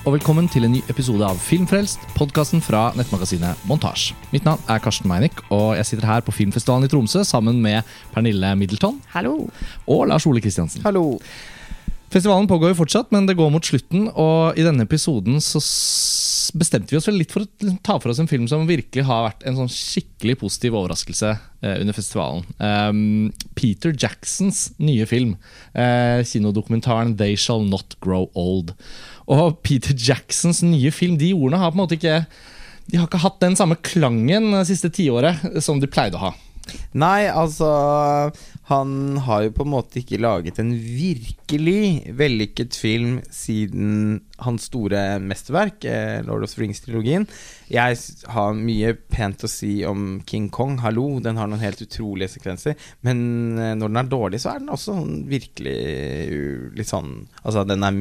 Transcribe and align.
Og 0.00 0.14
velkommen 0.14 0.46
til 0.48 0.64
en 0.64 0.72
ny 0.72 0.78
episode 0.88 1.20
av 1.20 1.36
Filmfrelst, 1.44 2.06
podkasten 2.16 2.62
fra 2.64 2.86
nettmagasinet 2.96 3.66
Montasj. 3.68 4.14
Mitt 4.32 4.46
navn 4.48 4.62
er 4.72 4.80
Karsten 4.80 5.10
Meinick, 5.10 5.42
og 5.52 5.74
jeg 5.76 5.90
sitter 5.90 6.08
her 6.08 6.22
på 6.24 6.32
Filmfestivalen 6.32 6.88
i 6.88 6.88
Tromsø 6.88 7.20
sammen 7.28 7.58
med 7.60 7.84
Pernille 8.14 8.54
Middleton 8.56 8.96
Hallo. 9.12 9.34
og 9.84 10.06
Lars 10.08 10.24
Ole 10.24 10.40
Kristiansen. 10.40 10.80
Hallo. 10.88 11.18
Festivalen 12.10 12.48
pågår 12.48 12.72
jo 12.72 12.80
fortsatt, 12.80 13.12
men 13.12 13.28
det 13.28 13.36
går 13.36 13.52
mot 13.52 13.68
slutten, 13.68 14.08
og 14.16 14.56
i 14.56 14.64
denne 14.64 14.88
episoden 14.88 15.36
så 15.44 15.60
bestemte 16.56 16.94
vi 16.94 16.98
oss 16.98 17.06
vel 17.06 17.20
litt 17.20 17.30
for 17.30 17.44
å 17.44 17.46
liksom 17.46 17.78
ta 17.86 17.98
for 18.00 18.10
oss 18.10 18.20
en 18.22 18.30
film 18.30 18.48
som 18.50 18.64
virkelig 18.66 19.04
har 19.06 19.28
vært 19.28 19.44
en 19.46 19.58
sånn 19.60 19.70
skikkelig 19.70 20.38
positiv 20.40 20.78
overraskelse 20.80 21.30
eh, 21.30 21.76
under 21.76 21.94
festivalen. 21.94 22.48
Um, 22.58 23.30
Peter 23.58 23.94
Jacksons 23.94 24.70
nye 24.80 25.06
film, 25.06 25.36
eh, 25.74 26.24
kinodokumentaren 26.26 27.14
'They 27.14 27.36
Shall 27.38 27.62
Not 27.68 27.98
Grow 28.00 28.30
Old'. 28.34 28.74
Og 29.30 29.60
Peter 29.62 29.94
Jacksons 29.94 30.64
nye 30.66 30.90
film, 30.94 31.18
de 31.20 31.32
ordene 31.36 31.62
har 31.62 31.72
på 31.72 31.78
en 31.78 31.84
måte 31.84 31.98
ikke 31.98 32.20
De 32.90 32.98
har 32.98 33.06
ikke 33.06 33.22
hatt 33.22 33.42
den 33.42 33.58
samme 33.58 33.78
klangen 33.86 34.50
det 34.56 34.66
siste 34.70 34.90
tiåret 34.90 35.62
som 35.62 35.78
de 35.78 35.90
pleide 35.90 36.18
å 36.18 36.30
ha. 36.30 36.36
Nei, 36.98 37.26
altså 37.26 37.68
Han 38.70 39.18
har 39.26 39.44
jo 39.46 39.52
på 39.56 39.64
en 39.66 39.72
måte 39.72 40.00
ikke 40.00 40.20
laget 40.22 40.60
en 40.62 40.70
virkelig 40.74 42.12
vellykket 42.18 42.76
film 42.78 43.16
siden 43.34 44.20
hans 44.44 44.68
store 44.70 45.18
mesterverk, 45.18 45.82
eh, 45.84 46.20
Lord 46.26 46.46
of 46.46 46.54
the 46.54 46.62
Rings-trilogien. 46.62 47.26
Jeg 47.68 47.98
har 48.30 48.54
mye 48.54 48.94
pent 49.10 49.42
å 49.42 49.50
si 49.50 49.80
om 49.84 50.20
King 50.26 50.46
Kong. 50.54 50.78
Hallo, 50.84 51.18
den 51.18 51.40
har 51.40 51.50
noen 51.50 51.64
helt 51.64 51.82
utrolige 51.82 52.36
sekvenser. 52.36 52.78
Men 53.02 53.58
eh, 53.58 53.74
når 53.74 53.90
den 53.90 54.02
er 54.04 54.14
dårlig, 54.14 54.42
så 54.44 54.54
er 54.54 54.62
den 54.62 54.70
også 54.76 55.00
virkelig 55.30 55.78
litt 56.78 56.90
sånn 56.90 57.26
Altså, 57.42 57.66
den 57.66 57.82
er 57.82 57.98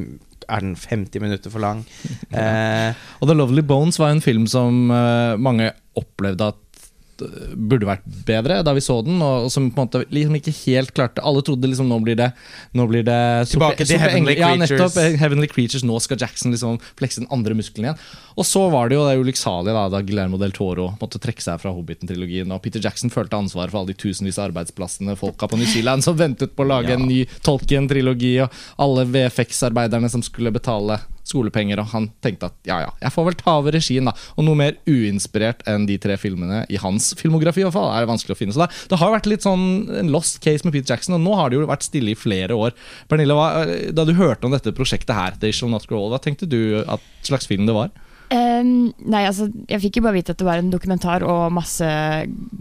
er 0.49 0.63
den 0.65 0.75
50 0.75 1.21
minutter 1.23 1.53
for 1.53 1.63
lang? 1.63 1.85
Eh, 2.33 2.93
Og 3.21 3.27
The 3.29 3.35
Lovely 3.35 3.63
Bones 3.65 3.97
var 3.99 4.11
en 4.13 4.21
film 4.21 4.45
som 4.47 4.91
eh, 4.93 5.35
mange 5.41 5.71
opplevde 5.97 6.51
at 6.53 6.68
burde 7.55 7.87
vært 7.89 8.05
bedre 8.27 8.61
da 8.63 8.73
vi 8.73 8.81
så 8.81 8.99
den, 9.05 9.21
og, 9.21 9.45
og 9.47 9.51
som 9.51 9.67
på 9.71 9.81
en 9.81 9.87
måte 9.89 10.01
liksom 10.13 10.35
ikke 10.39 10.53
helt 10.65 10.93
klarte 10.95 11.23
Alle 11.25 11.41
trodde 11.45 11.67
liksom 11.67 11.89
nå 11.89 11.97
blir 12.05 12.15
det 12.19 12.31
Nå 12.77 12.85
blir 12.89 13.03
det 13.07 13.19
Tilbake 13.51 13.85
til 13.85 13.99
Heavenly 13.99 14.35
Creatures. 14.35 14.69
Ja, 14.71 14.77
nettopp. 14.79 14.97
eh, 15.03 15.17
Heavenly 15.19 15.47
Creatures. 15.51 15.83
Nå 15.83 15.99
skal 16.03 16.17
Jackson 16.21 16.51
liksom 16.53 16.79
flekse 16.99 17.21
den 17.23 17.29
andre 17.31 17.53
muskelen 17.57 17.89
igjen. 17.89 17.99
Og 18.39 18.45
så 18.47 18.63
var 18.71 18.89
det 18.89 18.95
jo 18.95 19.05
det 19.07 19.17
ulykksalige 19.19 19.73
da, 19.75 19.87
da 19.91 20.01
Guillermo 20.05 20.37
del 20.39 20.53
Toro 20.55 20.89
måtte 21.01 21.19
trekke 21.19 21.43
seg 21.43 21.59
fra 21.59 21.73
Hobbiten-trilogien. 21.75 22.51
Og 22.55 22.61
Peter 22.63 22.79
Jackson 22.83 23.11
følte 23.11 23.35
ansvaret 23.39 23.71
for 23.73 23.81
alle 23.81 23.91
de 23.93 23.99
tusenvis 23.99 24.37
av 24.39 24.49
arbeidsplassene 24.51 25.17
folka 25.19 25.49
på 25.51 25.59
New 25.59 25.67
Zealand 25.67 26.05
som 26.05 26.15
ventet 26.19 26.55
på 26.55 26.63
å 26.63 26.69
lage 26.71 26.93
Ja. 26.93 26.99
en 26.99 27.07
ny 27.09 27.25
Tolkien-trilogi, 27.43 28.35
og 28.45 28.49
alle 28.79 29.05
VFX-arbeiderne 29.11 30.09
som 30.09 30.21
skulle 30.25 30.51
betale 30.55 30.99
skolepenger, 31.29 31.81
og 31.81 31.91
han 31.93 32.09
tenkte 32.25 32.49
at 32.49 32.57
ja, 32.67 32.79
ja, 32.85 32.91
jeg 33.03 33.13
får 33.15 33.27
vel 33.29 33.37
ta 33.39 33.55
over 33.61 33.75
regien, 33.75 34.09
da. 34.09 34.15
Og 34.35 34.47
noe 34.47 34.57
mer 34.59 34.77
uinspirert 34.89 35.63
enn 35.69 35.87
de 35.89 35.99
tre 36.01 36.17
filmene 36.19 36.63
i 36.69 36.79
hans 36.81 37.11
filmografi, 37.19 37.63
i 37.63 37.67
hvert 37.67 37.77
fall, 37.77 37.91
er 37.93 38.05
det 38.05 38.11
vanskelig 38.11 38.35
å 38.35 38.39
finne. 38.39 38.55
Så 38.55 38.63
da, 38.63 38.69
det 38.91 38.99
har 39.01 39.13
vært 39.15 39.29
litt 39.29 39.45
sånn 39.45 39.65
en 40.01 40.11
lost 40.13 40.41
case 40.45 40.65
med 40.67 40.75
Peter 40.75 40.95
Jackson, 40.95 41.17
og 41.17 41.23
nå 41.25 41.37
har 41.37 41.49
det 41.49 41.59
jo 41.59 41.69
vært 41.69 41.87
stille 41.87 42.13
i 42.13 42.19
flere 42.19 42.57
år. 42.57 42.75
Pernille, 43.11 43.37
hva, 43.37 43.65
da 43.95 44.05
du 44.07 44.15
hørte 44.17 44.49
om 44.49 44.55
dette 44.55 44.75
prosjektet 44.75 45.15
her, 45.15 45.37
They 45.41 45.55
Shall 45.55 45.71
Not 45.73 45.87
Grow 45.89 46.03
Old, 46.03 46.15
hva 46.15 46.21
tenkte 46.23 46.49
du 46.49 46.81
at 46.85 47.03
slags 47.27 47.49
film 47.49 47.69
det 47.69 47.77
var? 47.77 47.93
Ehm, 48.29 48.91
nei, 49.09 49.23
altså, 49.25 49.47
jeg 49.69 49.81
fikk 49.85 49.99
jo 49.99 50.05
bare 50.05 50.17
vite 50.19 50.35
at 50.35 50.41
det 50.41 50.47
var 50.47 50.61
en 50.61 50.69
dokumentar 50.69 51.25
og 51.25 51.53
masse 51.55 51.85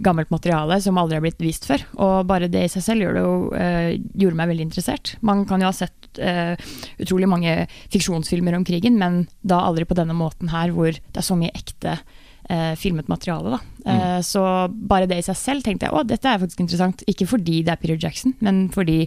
gammelt 0.05 0.31
materiale 0.33 0.79
som 0.81 1.01
aldri 1.01 1.19
har 1.19 1.25
blitt 1.25 1.43
vist 1.45 1.69
før. 1.69 1.85
Og 2.01 2.29
bare 2.31 2.49
det 2.53 2.65
i 2.65 2.71
seg 2.73 2.87
selv 2.87 3.09
jo, 3.09 3.33
uh, 3.53 3.91
gjorde 4.19 4.39
meg 4.39 4.53
veldig 4.53 4.69
interessert. 4.69 5.17
Man 5.21 5.45
kan 5.49 5.61
jo 5.63 5.69
ha 5.69 5.77
sett 5.77 6.23
uh, 6.23 6.55
utrolig 7.03 7.29
mange 7.31 7.59
fiksjonsfilmer 7.93 8.57
om 8.57 8.65
krigen, 8.69 8.97
men 9.01 9.27
da 9.43 9.61
aldri 9.67 9.85
på 9.89 9.99
denne 9.99 10.17
måten 10.17 10.53
her, 10.55 10.73
hvor 10.77 10.95
det 10.95 11.21
er 11.21 11.29
så 11.29 11.37
mye 11.39 11.53
ekte 11.57 11.99
uh, 11.99 12.75
filmet 12.81 13.09
materiale. 13.13 13.61
Eh, 13.89 14.21
så 14.21 14.43
bare 14.69 15.09
det 15.09 15.21
i 15.21 15.25
seg 15.25 15.37
selv 15.39 15.65
tenkte 15.65 15.89
jeg 15.89 15.97
å, 15.97 16.05
dette 16.07 16.29
er 16.29 16.41
faktisk 16.43 16.65
interessant. 16.65 17.05
Ikke 17.11 17.29
fordi 17.29 17.63
det 17.65 17.75
er 17.75 17.81
Peter 17.81 18.01
Jackson, 18.01 18.35
men 18.45 18.67
fordi 18.75 19.05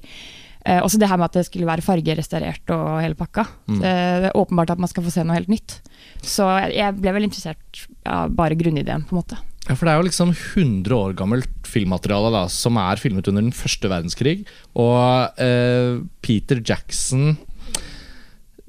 Eh, 0.65 0.81
også 0.81 0.99
det 1.01 1.09
her 1.09 1.17
med 1.17 1.31
at 1.31 1.39
det 1.39 1.45
skulle 1.47 1.69
være 1.69 1.85
fargerestaurert 1.85 2.73
og 2.75 2.99
hele 3.01 3.17
pakka. 3.17 3.47
Mm. 3.67 3.79
Eh, 3.79 4.17
det 4.25 4.29
er 4.29 4.37
åpenbart 4.37 4.75
at 4.75 4.81
man 4.81 4.91
skal 4.91 5.05
få 5.05 5.13
se 5.13 5.25
noe 5.25 5.37
helt 5.39 5.51
nytt. 5.51 5.79
Så 6.21 6.45
jeg, 6.69 6.97
ble 6.99 7.15
vel 7.15 7.25
interessert 7.25 7.85
av 8.05 8.33
bare 8.37 8.57
grunnideen, 8.59 9.07
på 9.07 9.15
en 9.15 9.21
måte. 9.23 9.39
Ja, 9.67 9.75
for 9.75 9.85
Det 9.85 9.93
er 9.93 10.01
jo 10.01 10.07
liksom 10.09 10.33
100 10.33 10.97
år 10.97 11.13
gammelt 11.17 11.69
filmmateriale 11.69 12.31
da, 12.33 12.47
som 12.49 12.77
er 12.81 13.01
filmet 13.01 13.29
under 13.29 13.45
den 13.45 13.55
første 13.55 13.89
verdenskrig. 13.89 14.41
Og 14.73 15.41
eh, 15.41 16.01
Peter 16.25 16.61
Jackson 16.61 17.37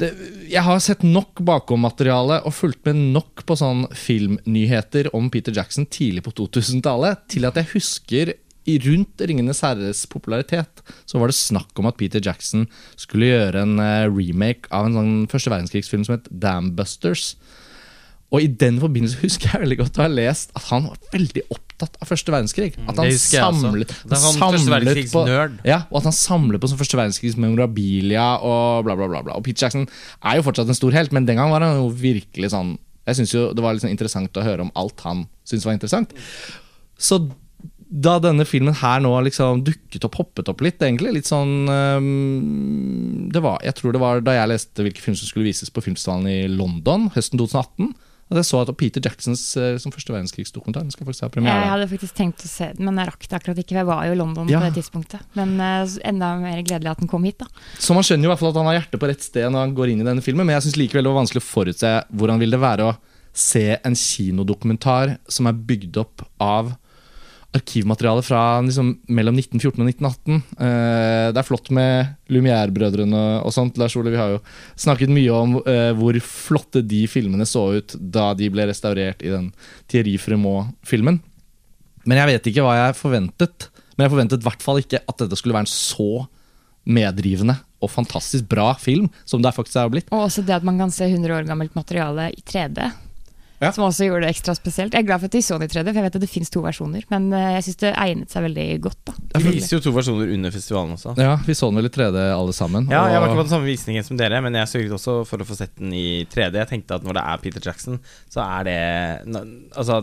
det, 0.00 0.12
Jeg 0.50 0.64
har 0.64 0.80
sett 0.82 1.04
nok 1.04 1.42
bakom-materiale 1.44 2.40
og 2.48 2.54
fulgt 2.56 2.84
med 2.88 3.00
nok 3.14 3.44
på 3.48 3.56
sånn 3.58 3.84
filmnyheter 3.96 5.10
om 5.16 5.28
Peter 5.32 5.54
Jackson 5.54 5.86
tidlig 5.86 6.24
på 6.26 6.32
2000-tallet 6.40 7.26
til 7.32 7.46
at 7.48 7.60
jeg 7.60 7.70
husker 7.74 8.32
rundt 8.66 9.18
'Ringenes 9.18 9.62
herres' 9.64 10.06
popularitet 10.06 10.82
så 11.06 11.18
var 11.18 11.32
det 11.32 11.38
snakk 11.38 11.78
om 11.78 11.88
at 11.90 11.98
Peter 11.98 12.22
Jackson 12.22 12.68
skulle 12.96 13.32
gjøre 13.32 13.62
en 13.62 13.78
eh, 13.82 14.06
remake 14.06 14.70
av 14.70 14.86
en 14.86 14.98
sånn 14.98 15.14
første 15.30 15.50
verdenskrigsfilm 15.50 16.06
som 16.06 16.18
het 16.18 16.30
Dambusters. 16.30 17.34
Og 18.32 18.40
i 18.40 18.48
den 18.48 18.78
forbindelse 18.80 19.20
husker 19.20 19.50
jeg 19.52 19.64
veldig 19.66 19.78
godt 19.82 19.98
å 19.98 20.06
ha 20.06 20.12
lest 20.12 20.54
at 20.56 20.64
han 20.70 20.86
var 20.88 21.00
veldig 21.12 21.42
opptatt 21.52 21.98
av 22.00 22.08
første 22.08 22.32
verdenskrig. 22.32 22.70
At 22.88 22.96
han 22.96 23.10
samlet, 23.20 23.92
han 24.08 24.22
samlet 24.38 24.88
første 24.88 25.12
på, 25.12 25.24
ja, 25.68 25.82
og 25.90 25.98
at 26.00 26.08
han 26.08 26.16
samlet 26.16 26.62
på 26.62 26.70
sånn 26.70 26.80
første 26.80 26.96
verdenskrigs 26.96 27.36
memorabilia 27.36 28.38
og 28.40 28.86
bla, 28.86 28.96
bla, 28.96 29.10
bla. 29.10 29.20
bla. 29.26 29.36
Og 29.36 29.44
Peter 29.44 29.66
Jackson 29.66 29.84
er 30.22 30.38
jo 30.38 30.46
fortsatt 30.48 30.72
en 30.72 30.78
stor 30.78 30.96
helt, 30.96 31.12
men 31.12 31.28
den 31.28 31.42
gang 31.42 31.52
var 31.52 31.66
han 31.66 31.82
jo 31.82 31.92
virkelig 31.92 32.54
sånn 32.54 32.78
Jeg 33.02 33.18
synes 33.18 33.32
jo 33.34 33.44
det 33.50 33.62
var 33.64 33.76
sånn 33.82 33.90
interessant 33.90 34.36
å 34.38 34.46
høre 34.46 34.62
om 34.62 34.70
alt 34.78 35.00
han 35.02 35.24
syntes 35.42 35.66
var 35.66 35.74
interessant. 35.74 36.12
Så 36.94 37.18
da 37.92 38.14
denne 38.24 38.46
filmen 38.48 38.72
her 38.80 39.02
nå 39.04 39.10
liksom 39.26 39.60
dukket 39.66 40.06
opp, 40.08 40.16
hoppet 40.16 40.48
opp 40.48 40.62
litt, 40.64 40.80
egentlig 40.80 41.12
litt 41.18 41.28
sånn 41.28 41.68
um, 41.68 43.28
det 43.32 43.42
var, 43.44 43.58
Jeg 43.66 43.76
tror 43.76 43.92
det 43.92 44.00
var 44.00 44.22
da 44.24 44.36
jeg 44.38 44.48
leste 44.48 44.86
hvilke 44.86 45.02
film 45.04 45.18
som 45.18 45.28
skulle 45.28 45.44
vises 45.50 45.68
på 45.72 45.84
filmfestivalen 45.84 46.30
i 46.30 46.38
London 46.48 47.10
høsten 47.12 47.40
2018. 47.40 47.92
At 48.32 48.38
jeg 48.40 48.48
så 48.48 48.62
at 48.62 48.70
Peter 48.80 49.02
Jacksons 49.04 49.42
eh, 49.60 49.74
som 49.82 49.92
første 49.92 50.14
verdenskrigsdokumentar 50.14 50.86
den 50.86 50.94
skal 50.94 51.04
faktisk 51.04 51.26
ha 51.26 51.42
Jeg 51.44 51.68
hadde 51.68 51.88
faktisk 51.90 52.16
tenkt 52.16 52.44
å 52.46 52.48
se 52.48 52.70
den, 52.72 52.86
men 52.88 52.96
jeg 53.02 53.10
rakk 53.10 53.26
det 53.28 53.36
akkurat 53.36 53.60
ikke. 53.60 53.76
Jeg 53.76 53.88
var 53.90 54.06
jo 54.08 54.14
i 54.14 54.20
London 54.22 54.48
Ja. 54.48 54.62
på 54.62 54.70
det 54.70 54.78
tidspunktet. 54.80 55.26
Men 55.36 55.52
eh, 55.60 55.96
enda 56.08 56.30
mer 56.40 56.62
gledelig 56.64 56.94
at 56.94 57.02
den 57.02 57.10
kom 57.12 57.26
hit, 57.28 57.42
da. 57.44 57.50
Så 57.76 57.92
man 57.92 58.06
skjønner 58.08 58.24
jo 58.24 58.30
i 58.30 58.32
hvert 58.32 58.40
fall 58.40 58.54
at 58.54 58.60
han 58.62 58.70
har 58.70 58.78
hjertet 58.80 59.02
på 59.02 59.10
rett 59.10 59.26
sted 59.26 59.52
når 59.52 59.66
han 59.66 59.74
går 59.76 59.92
inn 59.92 60.00
i 60.00 60.08
denne 60.08 60.24
filmen, 60.24 60.48
men 60.48 60.56
jeg 60.56 60.70
syns 60.70 60.80
likevel 60.80 61.04
det 61.04 61.12
var 61.12 61.20
vanskelig 61.20 61.44
å 61.44 61.48
forutse 61.50 61.92
hvordan 62.08 62.40
vil 62.40 62.56
det 62.56 62.62
være 62.62 62.88
å 62.88 62.94
se 63.36 63.66
en 63.76 63.96
kinodokumentar 63.96 65.18
som 65.28 65.48
er 65.52 65.60
bygd 65.68 66.00
opp 66.00 66.24
av 66.40 66.72
arkivmateriale 67.52 68.22
fra 68.24 68.60
liksom, 68.64 68.94
mellom 69.12 69.36
1914 69.36 69.82
og 69.82 69.90
1918. 69.90 70.36
Eh, 70.56 71.26
det 71.34 71.40
er 71.40 71.46
flott 71.46 71.68
med 71.74 72.14
Lumière-brødrene 72.32 73.24
og 73.44 73.52
sånt. 73.52 73.76
Lars 73.80 73.96
Ole, 74.00 74.12
vi 74.14 74.20
har 74.20 74.34
jo 74.34 74.40
snakket 74.80 75.12
mye 75.12 75.34
om 75.36 75.58
eh, 75.60 75.90
hvor 75.98 76.16
flotte 76.24 76.84
de 76.84 77.04
filmene 77.10 77.46
så 77.48 77.66
ut 77.76 77.96
da 78.00 78.30
de 78.38 78.48
ble 78.52 78.66
restaurert 78.70 79.20
i 79.24 79.34
den 79.34 79.50
Thierry 79.90 80.16
Fremont-filmen. 80.20 81.20
Men 82.08 82.22
jeg 82.22 82.32
vet 82.32 82.48
ikke 82.50 82.64
hva 82.64 82.78
jeg 82.78 82.98
forventet. 82.98 83.68
Men 83.94 84.06
jeg 84.06 84.14
forventet 84.16 84.42
i 84.42 84.48
hvert 84.48 84.64
fall 84.64 84.80
ikke 84.80 85.02
at 85.04 85.20
dette 85.20 85.38
skulle 85.38 85.58
være 85.58 85.68
en 85.68 85.74
så 85.74 86.24
meddrivende 86.82 87.60
og 87.82 87.90
fantastisk 87.90 88.48
bra 88.50 88.72
film 88.80 89.08
som 89.28 89.42
det 89.42 89.52
faktisk 89.54 89.78
er 89.78 89.92
blitt. 89.92 90.10
Og 90.10 90.26
også 90.26 90.44
det 90.46 90.56
at 90.56 90.66
man 90.66 90.80
kan 90.80 90.90
se 90.94 91.06
100 91.10 91.36
år 91.36 91.46
gammelt 91.46 91.76
materiale 91.78 92.30
i 92.32 92.42
3D. 92.48 92.88
Ja. 93.62 93.70
Som 93.72 93.84
også 93.86 94.08
gjorde 94.08 94.26
det 94.26 94.32
ekstra 94.34 94.56
spesielt. 94.58 94.92
Jeg 94.96 95.04
er 95.04 95.06
glad 95.06 95.20
for 95.22 95.30
at 95.30 95.36
de 95.36 95.42
så 95.46 95.54
den 95.54 95.68
i 95.68 95.70
3D, 95.70 95.84
for 95.92 96.00
jeg 96.00 96.06
vet 96.08 96.16
at 96.18 96.24
det 96.24 96.30
fins 96.32 96.50
to 96.50 96.62
versjoner. 96.64 97.04
Men 97.12 97.28
eh, 97.38 97.52
jeg 97.56 97.66
syns 97.68 97.78
det 97.84 97.92
egnet 97.94 98.32
seg 98.34 98.42
veldig 98.48 98.66
godt. 98.88 98.98
da 99.06 99.38
De 99.38 99.44
viser 99.46 99.76
jo 99.76 99.80
to 99.84 99.92
versjoner 99.94 100.32
under 100.34 100.50
festivalen 100.54 100.96
også. 100.96 101.14
Ja, 101.22 101.36
Vi 101.46 101.54
så 101.54 101.68
den 101.70 101.78
vel 101.78 101.86
i 101.86 101.92
3D 101.94 102.18
alle 102.34 102.56
sammen. 102.56 102.90
Ja, 102.90 103.04
jeg 103.12 103.22
var 103.22 103.28
ikke 103.30 103.38
på 103.40 103.46
den 103.46 103.54
samme 103.54 103.70
visningen 103.70 104.06
som 104.08 104.18
dere, 104.18 104.42
men 104.42 104.58
jeg 104.58 104.70
sørget 104.72 104.96
også 104.98 105.16
for 105.30 105.44
å 105.44 105.46
få 105.46 105.56
sett 105.62 105.76
den 105.78 105.94
i 105.94 106.24
3D. 106.32 106.58
Jeg 106.58 106.70
tenkte 106.74 106.98
at 106.98 107.06
når 107.06 107.20
det 107.20 107.24
er 107.32 107.42
Peter 107.46 107.66
Jackson, 107.70 108.00
så 108.32 108.42
er 108.44 108.66
det 108.68 108.78
Altså, 109.76 110.02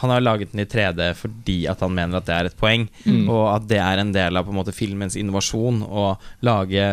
han 0.00 0.10
har 0.10 0.22
laget 0.24 0.52
den 0.52 0.64
i 0.64 0.68
3D 0.70 1.10
fordi 1.18 1.58
at 1.70 1.80
han 1.84 1.92
mener 1.94 2.18
at 2.18 2.26
det 2.26 2.34
er 2.40 2.48
et 2.50 2.56
poeng, 2.58 2.88
Mm. 3.04 3.28
og 3.28 3.44
at 3.56 3.66
det 3.68 3.78
er 3.84 4.00
en 4.00 4.12
del 4.14 4.36
av 4.36 4.46
på 4.46 4.50
en 4.54 4.58
måte 4.62 4.72
filmens 4.74 5.14
innovasjon 5.20 5.82
å 5.84 6.16
lage 6.42 6.86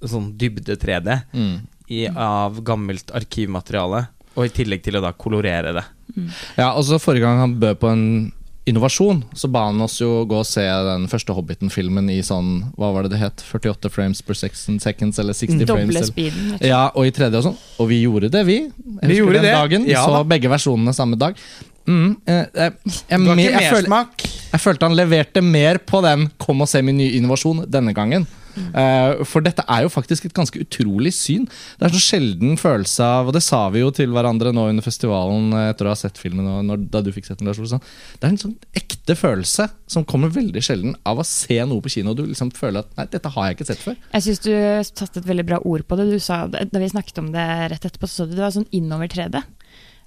sånn 0.00 0.32
dybde 0.38 0.76
3D 0.80 1.18
mm. 1.34 1.54
i, 1.92 2.06
av 2.08 2.60
gammelt 2.64 3.10
arkivmateriale, 3.14 4.06
og 4.38 4.46
i 4.46 4.54
tillegg 4.54 4.84
til 4.86 4.98
å 4.98 5.04
da 5.04 5.12
kolorere 5.12 5.74
det. 5.74 5.84
ja, 6.56 6.72
og 6.72 6.84
så 6.86 7.00
Forrige 7.02 7.26
gang 7.26 7.40
han 7.42 7.56
bød 7.60 7.80
på 7.82 7.90
en 7.90 8.04
innovasjon, 8.68 9.22
så 9.32 9.48
ba 9.48 9.64
han 9.68 9.80
oss 9.80 9.96
jo 10.00 10.24
gå 10.28 10.38
og 10.42 10.46
se 10.46 10.62
den 10.62 11.06
første 11.10 11.32
Hobbiten-filmen 11.36 12.10
i 12.12 12.18
sånn 12.26 12.68
Hva 12.76 12.90
var 12.92 13.06
det 13.06 13.14
det 13.14 13.22
het? 13.22 13.44
48 13.48 13.88
frames 13.92 14.20
per 14.24 14.36
second, 14.36 14.82
seconds, 14.84 15.18
eller 15.22 15.36
60 15.36 15.64
frames? 15.64 15.88
Doble 15.88 16.04
speeden. 16.04 16.50
Ja, 16.60 16.88
og 16.92 17.08
i 17.08 17.14
3D 17.14 17.40
og 17.40 17.46
sånn. 17.48 17.56
Og 17.80 17.88
vi 17.90 18.02
gjorde 18.02 18.30
det, 18.34 18.44
vi. 18.48 18.58
Jeg 18.66 19.00
husker 19.00 19.14
gjorde 19.22 19.38
den 19.38 19.48
det. 19.48 19.56
dagen. 19.56 19.88
Vi 19.88 19.96
Ja 19.96 20.04
så 20.04 20.18
da. 20.18 20.22
begge 20.34 20.52
versjonene 20.52 20.94
samme 20.96 21.18
dag. 21.20 21.40
Mm, 21.88 22.10
eh, 22.28 22.42
eh, 22.52 22.74
jeg, 22.84 23.06
Det 23.08 23.20
var 23.24 23.38
jeg, 23.40 23.48
ikke 23.48 23.62
jeg, 23.64 23.72
føl, 23.72 24.26
jeg 24.52 24.60
følte 24.60 24.90
han 24.90 24.98
leverte 24.98 25.42
mer 25.44 25.78
på 25.80 26.02
den 26.04 26.28
'kom 26.36 26.60
og 26.60 26.68
se 26.68 26.82
min 26.84 26.98
nye 27.00 27.16
innovasjon' 27.16 27.64
denne 27.70 27.94
gangen. 27.96 28.26
Eh, 28.78 29.22
for 29.28 29.44
dette 29.44 29.64
er 29.68 29.84
jo 29.84 29.92
faktisk 29.92 30.28
et 30.28 30.36
ganske 30.36 30.60
utrolig 30.62 31.12
syn. 31.16 31.46
Det 31.78 31.88
er 31.88 31.94
så 31.94 32.02
sjelden 32.02 32.58
følelse 32.60 33.04
av 33.04 33.30
Og 33.30 33.34
det 33.36 33.42
sa 33.44 33.60
vi 33.74 33.82
jo 33.82 33.90
til 33.94 34.12
hverandre 34.14 34.52
nå 34.54 34.68
under 34.72 34.84
festivalen 34.84 35.52
eh, 35.56 35.70
etter 35.72 35.88
å 35.88 35.94
ha 35.94 35.98
sett 35.98 36.20
filmen. 36.20 36.48
Når, 36.68 36.88
da 36.92 37.02
du 37.04 37.12
fikk 37.14 37.28
sett 37.28 37.42
den, 37.42 37.50
Lars. 37.50 37.58
Det 37.60 38.24
er 38.26 38.32
en 38.32 38.40
sånn 38.40 38.56
ekte 38.78 39.16
følelse 39.18 39.68
som 39.88 40.06
kommer 40.08 40.32
veldig 40.34 40.62
sjelden 40.64 40.96
av 41.08 41.20
å 41.20 41.26
se 41.26 41.58
noe 41.64 41.84
på 41.84 41.92
kino. 41.96 42.14
Og 42.14 42.20
du 42.20 42.26
liksom 42.28 42.52
føler 42.56 42.84
at 42.84 42.92
nei, 42.98 43.08
dette 43.12 43.32
har 43.34 43.48
jeg 43.48 43.58
ikke 43.58 43.70
sett 43.70 43.84
før. 43.84 43.98
Jeg 44.14 44.26
syns 44.26 44.44
du 44.44 44.52
satte 44.88 45.22
et 45.22 45.30
veldig 45.30 45.46
bra 45.48 45.62
ord 45.64 45.86
på 45.88 46.00
det. 46.00 46.10
Du 46.12 46.18
sa, 46.22 46.44
da 46.48 46.82
vi 46.82 46.90
snakket 46.90 47.22
om 47.22 47.32
det 47.34 47.46
rett 47.74 47.88
etterpå, 47.88 48.10
så 48.10 48.28
du 48.28 48.36
det 48.36 48.44
var 48.44 48.54
sånn 48.54 48.68
innover 48.74 49.10
3D. 49.12 49.42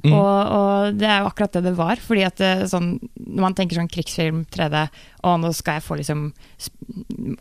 Mm. 0.01 0.13
Og, 0.18 0.53
og 0.57 0.95
det 0.98 1.06
er 1.06 1.19
jo 1.21 1.27
akkurat 1.30 1.53
det 1.57 1.63
det 1.68 1.74
var. 1.77 2.00
Fordi 2.01 2.24
at 2.25 2.39
det, 2.42 2.51
sånn, 2.71 2.95
Når 3.21 3.44
man 3.44 3.56
tenker 3.57 3.77
sånn 3.77 3.92
krigsfilm 3.92 4.44
3D, 4.50 4.88
og 5.30 5.36
nå 5.44 5.51
skal 5.53 5.77
jeg 5.77 5.86
få 5.86 6.00
liksom 6.00 6.24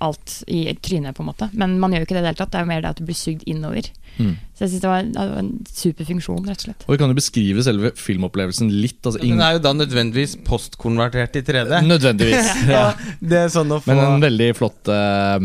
alt 0.05 0.35
i 0.53 0.67
trynet, 0.85 1.17
på 1.17 1.25
en 1.25 1.31
måte. 1.31 1.49
Men 1.57 1.79
man 1.81 1.95
gjør 1.95 2.05
jo 2.05 2.09
ikke 2.09 2.17
det 2.19 2.21
i 2.21 2.27
det 2.27 2.33
hele 2.35 2.41
tatt. 2.43 2.53
Det 2.53 2.61
er 2.61 2.67
jo 2.67 2.71
mer 2.71 2.85
det 2.85 2.91
at 2.93 3.01
du 3.01 3.07
blir 3.09 3.19
sugd 3.19 3.47
innover. 3.49 3.89
Mm. 4.19 4.35
Så 4.55 4.67
jeg 4.67 4.73
syns 4.75 4.85
det, 4.85 4.91
var- 4.91 5.09
det 5.09 5.25
var 5.33 5.41
en 5.41 5.51
superfunksjon, 5.73 6.45
rett 6.51 6.61
og 6.61 6.67
slett. 6.69 6.85
Og 6.87 6.95
vi 6.95 7.01
kan 7.01 7.13
jo 7.15 7.19
beskrive 7.19 7.65
selve 7.67 7.93
filmopplevelsen 7.97 8.71
litt. 8.77 9.01
Altså, 9.01 9.23
Den 9.25 9.41
er 9.41 9.57
jo 9.57 9.65
da 9.65 9.73
nødvendigvis 9.81 10.37
postkonvertert 10.47 11.41
i 11.41 11.45
3D. 11.47 11.81
Nødvendigvis. 11.95 12.55
ja. 12.77 12.87
Det 13.21 13.45
er 13.47 13.53
sånn 13.57 13.73
å 13.73 13.81
få 13.83 13.91
Men 13.95 14.05
en 14.05 14.25
veldig 14.29 14.51
flott 14.61 14.93
uh, 14.93 15.39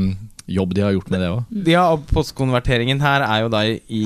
jobb 0.45 0.75
de 0.77 0.83
har 0.85 0.93
gjort 0.93 1.09
med 1.13 1.23
det 1.23 1.31
òg. 1.31 1.61
Ja, 1.71 1.87
og 1.95 2.03
postkonverteringen 2.11 2.99
her 3.01 3.23
er 3.25 3.45
jo 3.45 3.53
da 3.53 3.63
i, 3.65 4.05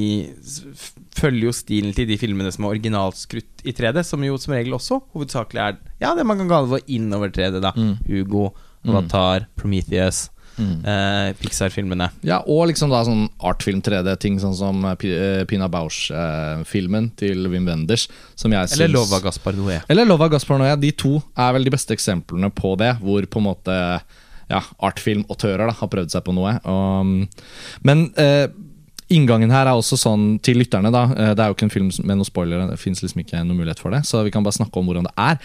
Følger 1.20 1.50
jo 1.50 1.54
stilen 1.56 1.94
til 1.98 2.08
de 2.10 2.18
filmene 2.22 2.52
som 2.56 2.66
er 2.66 2.76
originalskrutt 2.78 3.64
i 3.68 3.74
3D, 3.76 4.04
som 4.08 4.24
jo 4.24 4.38
som 4.40 4.54
regel 4.56 4.76
også 4.78 5.02
hovedsakelig 5.14 5.62
er 5.66 5.78
Ja, 6.02 6.14
det 6.16 6.26
man 6.26 6.40
kan 6.40 6.50
kalle 6.52 6.72
for 6.72 6.80
innover 6.88 7.30
3D, 7.36 7.60
da. 7.64 7.74
Mm. 7.76 7.98
Hugo, 8.08 8.50
Avatar, 8.88 9.48
Prometheus, 9.60 10.30
eh, 10.60 11.34
Pixar-filmene. 11.40 12.08
Ja, 12.24 12.38
og 12.48 12.70
liksom 12.72 12.92
da 12.94 13.02
sånn 13.08 13.26
artfilm 13.44 13.82
3D-ting, 13.84 14.40
sånn 14.40 14.56
som 14.56 14.86
eh, 14.88 14.96
eh, 15.12 15.44
Pina 15.50 15.68
Bausch-filmen 15.72 17.12
til 17.20 17.48
Wim 17.52 17.68
Wenders. 17.68 18.08
Som 18.40 18.52
jeg 18.56 18.70
Eller 18.72 18.88
syns- 18.88 18.96
Lova 18.96 19.20
Gaspar 19.24 19.54
Noé. 19.60 19.82
Eller 19.90 20.06
Lova 20.08 20.30
Gaspar 20.32 20.60
Noé. 20.62 20.74
De 20.80 20.92
to 20.92 21.18
er 21.36 21.54
vel 21.54 21.68
de 21.68 21.76
beste 21.76 21.96
eksemplene 21.96 22.52
på 22.56 22.78
det, 22.80 22.96
hvor 23.04 23.26
på 23.28 23.40
en 23.44 23.48
måte 23.50 23.76
ja, 24.50 24.62
artfilm-autører 24.82 25.76
har 25.78 25.92
prøvd 25.92 26.10
seg 26.16 26.24
på 26.26 26.34
noe. 26.34 26.56
Og, 26.64 27.06
mm, 27.06 27.28
men 27.86 28.08
eh, 28.18 28.48
inngangen 29.14 29.52
her 29.54 29.68
er 29.68 29.78
også 29.78 29.98
sånn 30.00 30.38
til 30.46 30.60
lytterne. 30.62 30.92
da 30.94 31.04
eh, 31.14 31.34
Det 31.34 31.44
er 31.44 31.52
jo 31.52 31.58
ikke 31.58 31.68
en 31.70 31.74
film 31.74 31.90
med 32.04 32.20
noen 32.20 32.28
spoilere, 32.28 32.70
det 32.70 32.80
fins 32.82 33.04
liksom 33.04 33.24
ikke 33.24 33.42
noen 33.44 33.60
mulighet 33.60 33.82
for 33.82 33.96
det. 33.96 34.04
Så 34.08 34.24
vi 34.26 34.34
kan 34.34 34.46
bare 34.46 34.58
snakke 34.60 34.80
om 34.80 34.90
hvordan 34.90 35.10
det 35.10 35.16
er. 35.18 35.40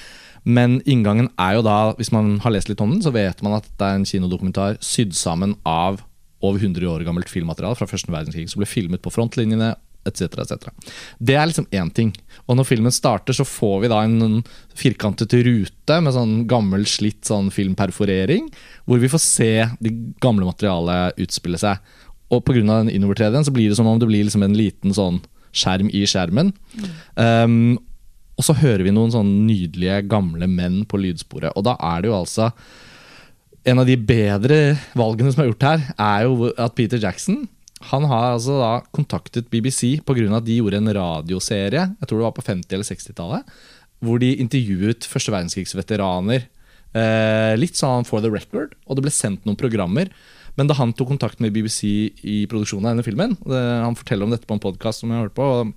Men 0.45 0.81
inngangen 0.85 1.31
er 1.41 1.57
jo 1.57 1.65
da, 1.65 1.79
hvis 1.97 2.13
man 2.13 2.37
har 2.45 2.53
lest 2.53 2.69
litt 2.69 2.83
om 2.85 2.93
den, 2.93 3.03
så 3.05 3.15
vet 3.15 3.41
man 3.45 3.57
at 3.57 3.69
det 3.81 3.87
er 3.87 4.01
en 4.01 4.09
kinodokumentar 4.09 4.77
sydd 4.85 5.17
sammen 5.17 5.57
av 5.65 6.03
over 6.45 6.61
100 6.61 6.85
år 6.91 7.07
gammelt 7.07 7.31
filmmateriale 7.33 7.79
fra 7.79 7.89
første 7.89 8.13
verdenskrig 8.13 8.51
som 8.53 8.61
ble 8.61 8.69
filmet 8.69 9.01
på 9.01 9.13
frontlinjene 9.15 9.73
etc. 10.05 10.41
Et 10.45 10.69
Det 11.19 11.35
er 11.35 11.47
liksom 11.49 11.67
én 11.73 11.91
ting. 11.95 12.13
Og 12.47 12.59
når 12.59 12.69
filmen 12.69 12.93
starter, 12.93 13.33
så 13.33 13.47
får 13.49 13.81
vi 13.83 13.89
da 13.89 14.03
en, 14.05 14.43
firkantet 14.77 15.33
rute 15.47 16.01
med 16.03 16.13
sånn 16.13 16.35
gammel, 16.51 16.85
slitt 16.85 17.25
sånn 17.25 17.51
filmperforering, 17.55 18.51
hvor 18.85 19.01
vi 19.01 19.09
får 19.09 19.23
se 19.23 19.53
det 19.81 19.95
gamle 20.21 20.49
materialet 20.49 21.21
utspille 21.25 21.61
seg. 21.61 21.79
Og 22.35 22.45
pga. 22.47 22.61
den 22.61 22.93
innover 22.93 23.19
3D-en 23.21 23.47
så 23.47 23.55
blir 23.55 23.71
det 23.71 23.79
som 23.79 23.89
om 23.91 23.99
det 24.01 24.11
blir 24.11 24.27
liksom 24.27 24.45
en 24.47 24.57
liten 24.59 24.95
sånn 24.97 25.23
skjerm 25.55 25.91
i 25.95 26.03
skjermen. 26.11 26.53
Um, 27.15 27.79
og 28.35 28.47
så 28.47 28.57
hører 28.59 28.83
vi 28.83 28.95
noen 28.95 29.13
sånn 29.15 29.31
nydelige, 29.47 30.03
gamle 30.11 30.49
menn 30.51 30.83
på 30.91 30.99
lydsporet. 30.99 31.55
Og 31.55 31.67
da 31.69 31.77
er 31.79 32.03
det 32.03 32.11
jo 32.11 32.19
altså 32.19 32.51
En 33.65 33.79
av 33.81 33.87
de 33.89 33.95
bedre 33.97 34.77
valgene 34.93 35.31
som 35.33 35.41
er 35.41 35.47
gjort 35.49 35.65
her, 35.65 35.85
er 35.97 36.27
jo 36.27 36.51
at 36.53 36.75
Peter 36.77 37.01
Jackson 37.01 37.47
han 37.91 38.07
har 38.09 38.35
altså 38.35 38.59
da 38.61 38.73
kontaktet 38.97 39.51
BBC 39.53 39.99
pga. 40.05 40.37
at 40.37 40.45
de 40.45 40.59
gjorde 40.59 40.81
en 40.81 40.93
radioserie 40.97 41.83
jeg 42.01 42.09
tror 42.09 42.19
det 42.19 42.27
var 42.27 42.37
på 42.37 42.45
50- 42.45 42.73
eller 42.73 42.85
60-tallet, 42.85 43.55
hvor 44.05 44.21
de 44.21 44.37
intervjuet 44.41 45.09
første 45.09 45.33
verdenskrigsveteraner. 45.33 46.47
Eh, 46.95 47.55
litt 47.57 47.77
sånn 47.77 48.07
for 48.07 48.21
the 48.21 48.31
record, 48.31 48.75
og 48.87 48.97
det 48.97 49.05
ble 49.07 49.13
sendt 49.13 49.45
noen 49.45 49.59
programmer. 49.59 50.13
Men 50.59 50.71
da 50.71 50.77
han 50.79 50.93
tok 50.95 51.09
kontakt 51.15 51.41
med 51.43 51.55
BBC 51.55 51.85
i 52.23 52.45
produksjonen 52.51 52.87
av 52.87 52.95
denne 52.95 53.07
filmen 53.07 53.35
det, 53.43 53.63
Han 53.83 53.97
forteller 53.99 54.27
om 54.27 54.35
dette 54.35 54.47
på 54.47 54.55
en 54.55 54.63
podkast 54.63 55.03
som 55.03 55.11
jeg 55.11 55.19
har 55.19 55.29
hørt 55.29 55.39
på. 55.39 55.43
og 55.43 55.73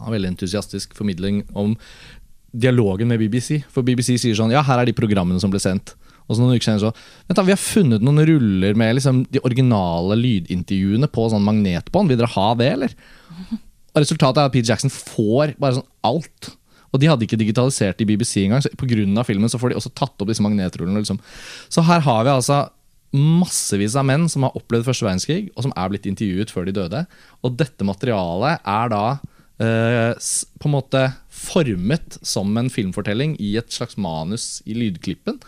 han 0.00 0.08
har 0.08 0.14
veldig 0.16 0.30
entusiastisk 0.32 0.94
formidling 0.96 1.42
om 1.52 1.74
dialogen 2.56 3.10
med 3.10 3.20
BBC. 3.20 3.60
For 3.68 3.84
BBC 3.84 4.16
sier 4.16 4.38
sånn 4.38 4.52
Ja, 4.54 4.62
her 4.64 4.80
er 4.80 4.88
de 4.88 4.96
programmene 4.96 5.40
som 5.42 5.52
ble 5.52 5.60
sendt. 5.60 5.92
Og 6.24 6.36
så 6.36 6.42
noen 6.42 6.56
uker 6.56 6.70
senere 6.70 6.86
så 6.88 6.92
Vent 7.28 7.36
da, 7.36 7.44
Vi 7.44 7.52
har 7.52 7.60
funnet 7.60 8.04
noen 8.06 8.22
ruller 8.24 8.78
med 8.78 8.96
liksom 8.96 9.24
de 9.30 9.42
originale 9.44 10.16
lydintervjuene 10.16 11.10
på 11.10 11.26
sånn 11.32 11.44
magnetbånd. 11.44 12.08
Vil 12.08 12.20
dere 12.20 12.32
ha 12.32 12.48
det, 12.54 12.70
eller? 12.78 12.96
Og 13.90 14.00
Resultatet 14.00 14.40
er 14.40 14.48
at 14.48 14.54
Pete 14.54 14.70
Jackson 14.70 14.92
får 14.94 15.56
bare 15.60 15.78
sånn 15.78 15.88
alt. 16.06 16.52
Og 16.90 16.98
de 17.02 17.10
hadde 17.10 17.26
ikke 17.26 17.38
digitalisert 17.38 18.00
i 18.02 18.08
BBC 18.08 18.46
engang, 18.46 18.62
så 18.64 18.70
pga. 18.74 19.24
filmen 19.26 19.50
så 19.50 19.60
får 19.60 19.70
de 19.70 19.78
også 19.78 19.94
tatt 19.94 20.16
opp 20.16 20.28
disse 20.30 20.42
magnetrullene. 20.42 20.98
Liksom. 21.04 21.20
Så 21.68 21.84
her 21.86 22.00
har 22.00 22.24
vi 22.24 22.30
altså 22.30 22.70
massevis 23.16 23.96
av 23.98 24.06
menn 24.06 24.28
som 24.30 24.46
har 24.46 24.56
opplevd 24.58 24.86
første 24.86 25.06
verdenskrig, 25.06 25.50
og 25.56 25.66
som 25.66 25.74
er 25.74 25.90
blitt 25.90 26.06
intervjuet 26.06 26.52
før 26.54 26.68
de 26.68 26.76
døde. 26.76 27.04
Og 27.42 27.56
dette 27.58 27.86
materialet 27.86 28.62
er 28.70 28.92
da 28.92 29.04
eh, 29.62 30.30
på 30.60 30.68
en 30.68 30.76
måte 30.76 31.02
formet 31.40 32.18
som 32.26 32.52
en 32.60 32.70
filmfortelling 32.70 33.34
i 33.42 33.54
et 33.58 33.72
slags 33.74 33.98
manus 34.00 34.60
i 34.68 34.76
lydklippen. 34.76 35.40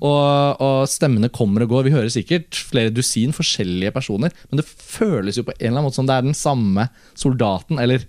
Og, 0.00 0.62
og 0.64 0.88
stemmene 0.90 1.30
kommer 1.34 1.64
og 1.64 1.74
går. 1.74 1.88
Vi 1.88 1.94
hører 1.94 2.12
sikkert 2.12 2.56
flere 2.56 2.92
dusin 2.94 3.34
forskjellige 3.36 3.94
personer, 3.94 4.34
men 4.50 4.60
det 4.60 4.68
føles 4.68 5.38
jo 5.38 5.46
på 5.46 5.54
en 5.54 5.60
eller 5.60 5.78
annen 5.78 5.90
måte 5.90 6.00
som 6.00 6.08
det 6.08 6.16
er 6.16 6.26
den 6.26 6.38
samme 6.38 6.88
soldaten, 7.18 7.82
eller 7.82 8.06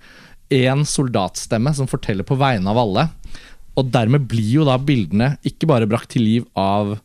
én 0.54 0.86
soldatstemme 0.88 1.74
som 1.76 1.90
forteller 1.90 2.28
på 2.28 2.38
vegne 2.40 2.72
av 2.72 2.80
alle. 2.82 3.10
Og 3.76 3.90
dermed 3.92 4.28
blir 4.32 4.62
jo 4.62 4.68
da 4.68 4.78
bildene 4.80 5.36
ikke 5.48 5.68
bare 5.70 5.90
brakt 5.90 6.14
til 6.16 6.24
liv 6.26 6.46
av 6.58 6.96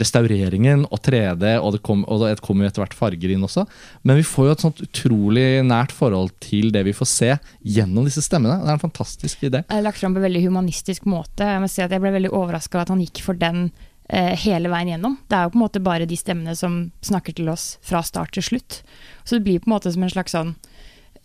restaureringen 0.00 0.84
og 0.90 1.00
3D, 1.04 1.54
og 1.60 1.74
det 1.76 1.82
kom- 1.86 2.04
og 2.08 2.24
kommer 2.42 2.66
jo 2.66 2.72
etter 2.72 2.84
hvert 2.84 2.96
farger 2.98 3.34
inn 3.34 3.46
også. 3.46 3.66
Men 4.02 4.18
vi 4.18 4.26
får 4.26 4.48
jo 4.48 4.54
et 4.56 4.64
sånt 4.64 4.82
utrolig 4.84 5.46
nært 5.66 5.92
forhold 5.94 6.32
til 6.44 6.70
det 6.74 6.84
vi 6.84 6.96
får 6.96 7.10
se 7.10 7.30
gjennom 7.62 8.04
disse 8.08 8.24
stemmene. 8.24 8.60
Det 8.62 8.68
er 8.68 8.78
en 8.78 8.84
fantastisk 8.86 9.46
idé. 9.46 9.62
Det 9.64 9.78
er 9.78 9.86
lagt 9.86 9.98
fram 9.98 10.14
på 10.14 10.22
en 10.22 10.28
veldig 10.28 10.44
humanistisk 10.48 11.06
måte. 11.06 11.46
Jeg 11.46 11.62
må 11.62 11.70
si 11.70 11.82
at 11.84 11.90
jeg 11.94 12.02
ble 12.02 12.14
veldig 12.14 12.32
overraska 12.32 12.78
over 12.78 12.86
at 12.88 12.94
han 12.94 13.04
gikk 13.04 13.22
for 13.24 13.38
den 13.38 13.70
eh, 14.10 14.34
hele 14.44 14.70
veien 14.72 14.94
gjennom. 14.94 15.18
Det 15.28 15.38
er 15.38 15.46
jo 15.46 15.54
på 15.54 15.60
en 15.60 15.64
måte 15.66 15.84
bare 15.84 16.08
de 16.10 16.18
stemmene 16.18 16.56
som 16.58 16.90
snakker 17.04 17.36
til 17.38 17.48
oss 17.52 17.78
fra 17.84 18.02
start 18.02 18.34
til 18.36 18.42
slutt. 18.42 18.82
Så 19.24 19.38
det 19.38 19.44
blir 19.46 19.62
på 19.62 19.70
en 19.70 19.76
måte 19.76 19.92
som 19.92 20.02
en 20.04 20.12
slags 20.12 20.34
sånn 20.36 20.54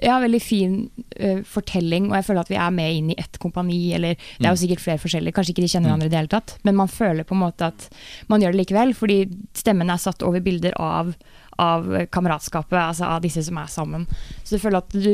ja, 0.02 0.18
veldig 0.24 0.40
fin 0.44 0.76
uh, 1.20 1.42
fortelling, 1.48 2.10
og 2.10 2.18
jeg 2.20 2.28
føler 2.30 2.46
at 2.46 2.52
vi 2.52 2.60
er 2.60 2.76
med 2.76 2.96
inn 2.96 3.10
i 3.14 3.18
ett 3.20 3.40
kompani. 3.42 3.80
Eller 3.96 4.16
det 4.16 4.46
er 4.48 4.54
jo 4.54 4.62
sikkert 4.64 4.84
flere 4.84 5.02
forskjellige, 5.02 5.36
kanskje 5.36 5.56
ikke 5.56 5.66
de 5.66 5.72
kjenner 5.74 5.92
hverandre 5.92 6.10
i 6.10 6.14
det 6.14 6.20
hele 6.22 6.34
tatt. 6.34 6.56
Men 6.68 6.78
man 6.80 6.92
føler 6.92 7.28
på 7.28 7.36
en 7.38 7.44
måte 7.44 7.72
at 7.72 7.90
man 8.32 8.44
gjør 8.44 8.56
det 8.56 8.62
likevel, 8.64 8.94
fordi 8.98 9.20
stemmen 9.58 9.92
er 9.92 10.02
satt 10.02 10.24
over 10.26 10.44
bilder 10.46 10.78
av, 10.80 11.12
av 11.60 11.90
kameratskapet, 12.14 12.78
altså 12.80 13.10
av 13.10 13.26
disse 13.26 13.44
som 13.48 13.60
er 13.62 13.74
sammen. 13.74 14.08
Så 14.44 14.56
du 14.56 14.64
føler 14.64 14.84
at 14.84 14.96
du 14.96 15.12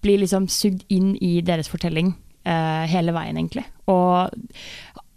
blir 0.00 0.22
liksom 0.22 0.48
sugd 0.50 0.86
inn 0.92 1.12
i 1.20 1.38
deres 1.44 1.68
fortelling 1.70 2.14
uh, 2.48 2.84
hele 2.90 3.14
veien, 3.16 3.38
egentlig. 3.38 3.66
Og 3.90 4.32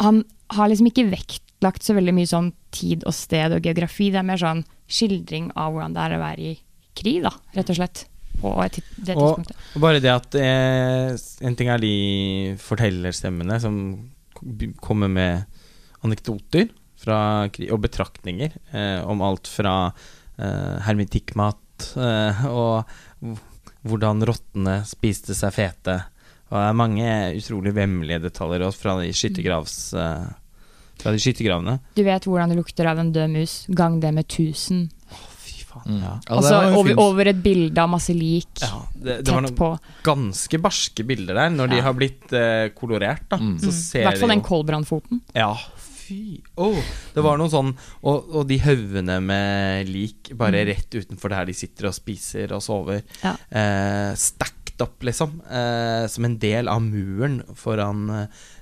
han 0.03 0.23
har 0.53 0.69
liksom 0.69 0.89
ikke 0.91 1.09
vektlagt 1.11 1.85
så 1.85 1.95
veldig 1.97 2.13
mye 2.15 2.29
sånn 2.29 2.51
tid 2.75 3.05
og 3.07 3.15
sted 3.15 3.55
og 3.55 3.65
geografi. 3.65 4.11
Det 4.11 4.21
er 4.21 4.27
mer 4.27 4.41
sånn 4.41 4.65
skildring 4.91 5.51
av 5.57 5.73
hvordan 5.73 5.95
det 5.95 6.03
er 6.03 6.17
å 6.17 6.23
være 6.23 6.49
i 6.51 6.57
krig, 6.97 7.23
da, 7.25 7.31
rett 7.55 7.71
og 7.71 7.79
slett. 7.79 8.03
På 8.41 8.53
det 8.59 9.15
Og, 9.15 9.37
tidspunktet. 9.37 9.55
og 9.75 9.81
bare 9.83 10.01
det 10.03 10.11
at 10.11 10.35
eh, 10.35 11.13
En 11.47 11.55
ting 11.55 11.69
er 11.71 11.79
de 11.81 12.55
fortellerstemmene 12.59 13.59
som 13.63 13.77
kommer 14.83 15.07
med 15.07 15.45
anekdoter 16.03 16.67
fra, 16.99 17.45
og 17.47 17.79
betraktninger 17.83 18.51
eh, 18.75 18.99
om 19.07 19.21
alt 19.23 19.47
fra 19.47 19.75
eh, 20.37 20.79
hermetikkmat 20.87 21.87
eh, 21.99 22.45
og 22.49 22.83
hvordan 23.83 24.23
rottene 24.27 24.81
spiste 24.87 25.35
seg 25.35 25.55
fete. 25.55 25.97
Og 26.51 26.59
det 26.59 26.67
er 26.69 26.77
mange 26.77 27.09
utrolig 27.39 27.73
vemmelige 27.75 28.21
detaljer 28.27 28.67
også 28.67 28.83
fra 28.83 28.95
de 29.01 29.09
eh, 29.09 30.25
Fra 31.01 31.11
de 31.11 31.19
skyttergravene. 31.19 31.79
Du 31.97 32.03
vet 32.05 32.27
hvordan 32.27 32.51
det 32.53 32.59
lukter 32.59 32.87
av 32.87 32.99
en 33.01 33.11
død 33.15 33.31
mus. 33.33 33.55
Gang 33.73 33.99
det 33.99 34.13
med 34.13 34.27
1000. 34.29 34.89
Faen. 35.73 35.89
Mm. 35.97 36.01
Ja. 36.05 36.13
Altså 36.37 36.59
over, 36.79 36.99
over 37.01 37.31
et 37.33 37.41
bilde 37.43 37.77
av 37.83 37.89
masse 37.89 38.13
lik. 38.15 38.61
Ja, 38.61 38.83
det, 38.93 39.19
det 39.25 39.33
var 39.33 39.41
Tett 39.41 39.49
noen 39.49 39.57
på. 39.57 39.71
ganske 40.05 40.59
barske 40.61 41.05
bilder 41.09 41.33
der. 41.41 41.49
Når 41.57 41.73
de 41.73 41.81
har 41.87 41.93
blitt 41.97 42.33
eh, 42.33 42.67
kolorert, 42.77 43.25
da, 43.29 43.37
Mm. 43.41 43.57
så 43.59 43.71
Mm. 43.73 44.01
I 44.01 44.05
hvert 44.07 44.19
fall 44.21 44.29
den 44.35 44.41
koldbrannfoten. 44.45 45.21
Ja, 45.35 45.51
fy 46.03 46.41
oh, 46.59 46.75
Det 47.15 47.21
var 47.23 47.37
noe 47.39 47.47
sånn 47.49 47.69
og, 48.03 48.25
og 48.35 48.47
de 48.49 48.57
haugene 48.59 49.21
med 49.23 49.87
lik 49.89 50.33
bare 50.35 50.63
Mm. 50.65 50.67
rett 50.73 50.97
utenfor 50.99 51.29
der 51.31 51.45
de 51.45 51.53
sitter 51.53 51.87
og 51.87 51.93
spiser 51.95 52.51
og 52.53 52.61
sover. 52.61 53.03
Ja. 53.23 53.35
Eh, 53.49 54.11
stacked 54.19 54.81
opp, 54.83 54.99
liksom. 55.05 55.39
Eh, 55.49 56.07
som 56.11 56.25
en 56.25 56.37
del 56.41 56.67
av 56.67 56.81
muren 56.81 57.41
foran 57.55 58.09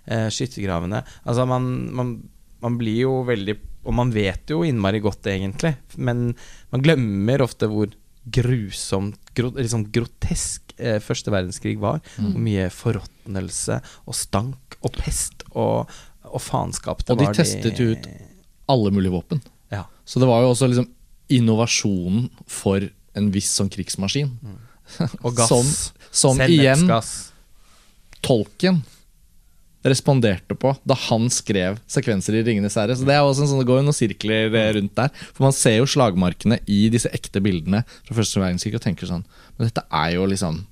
eh, 0.08 0.28
skyttergravene. 0.30 1.04
Altså, 1.26 1.48
man, 1.48 1.90
man, 1.96 2.16
man 2.62 2.78
blir 2.78 3.02
jo 3.08 3.24
veldig 3.26 3.58
Og 3.82 3.96
man 3.98 4.12
vet 4.14 4.52
jo 4.52 4.62
innmari 4.68 5.02
godt, 5.02 5.26
egentlig, 5.32 5.74
men 5.98 6.32
man 6.74 6.84
glemmer 6.86 7.42
ofte 7.46 7.70
hvor 7.72 7.90
grusomt, 8.22 9.18
gro, 9.34 9.50
liksom 9.56 9.88
grotesk 9.94 10.76
eh, 10.78 11.00
første 11.02 11.34
verdenskrig 11.34 11.80
var. 11.82 12.02
Mm. 12.18 12.28
Hvor 12.28 12.44
mye 12.48 12.68
forråtnelse 12.74 13.80
og 14.06 14.18
stank 14.18 14.78
og 14.82 14.94
pest 14.98 15.46
og, 15.52 15.90
og 16.30 16.44
faenskap 16.44 17.02
det 17.06 17.16
var. 17.16 17.18
Og 17.18 17.24
de 17.24 17.30
var. 17.32 17.40
testet 17.40 17.82
jo 17.82 17.96
ut 17.96 18.10
alle 18.72 18.94
mulige 18.94 19.16
våpen. 19.16 19.42
Ja. 19.74 19.88
Så 20.06 20.22
det 20.22 20.30
var 20.30 20.44
jo 20.44 20.54
også 20.54 20.70
liksom 20.70 20.90
innovasjonen 21.32 22.30
for 22.50 22.84
en 23.18 23.32
viss 23.34 23.50
sånn 23.58 23.72
krigsmaskin. 23.72 24.32
Og 25.24 25.34
gass. 25.40 25.50
Som, 25.50 25.74
som 26.12 26.46
igjen 26.46 26.86
Selvmordsgass. 26.86 27.14
Responderte 29.82 30.54
på 30.54 30.76
da 30.86 30.94
han 31.08 31.26
skrev 31.34 31.80
sekvenser 31.90 32.38
i 32.38 32.44
'Ringenes 32.46 32.78
herre'. 32.78 32.94
Så 32.98 33.06
Det 33.06 33.16
er 33.16 33.26
også 33.26 33.44
en 33.46 33.50
sånn, 33.50 33.62
det 33.64 33.70
går 33.70 33.82
jo 33.82 33.88
noen 33.90 33.98
sirkler 33.98 34.54
eh, 34.54 34.74
rundt 34.78 34.94
der. 34.96 35.10
For 35.34 35.48
man 35.48 35.56
ser 35.58 35.80
jo 35.80 35.90
slagmarkene 35.90 36.60
i 36.70 36.88
disse 36.94 37.10
ekte 37.10 37.42
bildene 37.42 37.84
fra 38.06 38.18
første 38.18 38.38
verdenskrig 38.38 38.78
og 38.78 38.86
tenker 38.86 39.10
sånn 39.10 39.26
Men 39.58 39.68
dette 39.68 39.84
er 39.90 40.16
jo 40.16 40.26
liksom 40.30 40.66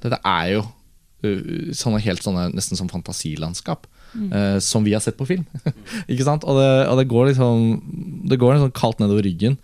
Dette 0.00 0.16
er 0.24 0.46
jo 0.54 0.62
uh, 0.64 1.72
sånne 1.76 2.00
helt 2.00 2.24
sånne 2.24 2.48
nesten 2.54 2.76
som 2.76 2.88
fantasilandskap. 2.88 3.86
eh, 4.32 4.58
som 4.58 4.82
vi 4.82 4.92
har 4.92 5.00
sett 5.04 5.16
på 5.16 5.26
film. 5.28 5.44
ikke 6.10 6.24
sant? 6.24 6.42
Og 6.42 6.56
det, 6.56 6.88
og 6.88 6.96
det 6.98 7.06
går 7.06 7.28
liksom 7.30 8.24
Det 8.26 8.40
går 8.40 8.56
liksom 8.56 8.72
kaldt 8.72 8.98
nedover 8.98 9.22
ryggen 9.22 9.58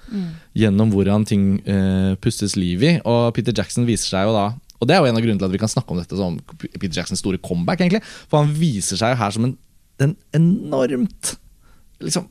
gjennom 0.54 0.92
hvordan 0.92 1.24
ting 1.24 1.58
uh, 1.66 2.14
pustes 2.20 2.54
liv 2.54 2.84
i. 2.84 3.00
Og 3.04 3.32
Peter 3.34 3.56
Jackson 3.56 3.88
viser 3.88 4.12
seg 4.12 4.28
jo 4.28 4.36
da 4.36 4.52
Og 4.80 4.88
det 4.88 4.96
er 4.96 5.02
jo 5.02 5.10
en 5.10 5.18
av 5.18 5.24
grunnene 5.24 5.42
til 5.42 5.48
at 5.48 5.56
vi 5.56 5.62
kan 5.62 5.72
snakke 5.72 5.94
om 5.94 6.00
dette 6.00 6.18
som 6.18 6.38
Peter 6.60 6.94
Jacksons 6.98 7.22
store 7.24 7.40
comeback. 7.42 7.82
egentlig 7.82 8.04
For 8.28 8.42
han 8.42 8.54
viser 8.56 9.00
seg 9.00 9.14
jo 9.14 9.20
her 9.22 9.36
som 9.36 9.48
en, 9.48 9.58
en 10.02 10.16
enormt 10.36 11.36
liksom, 12.04 12.26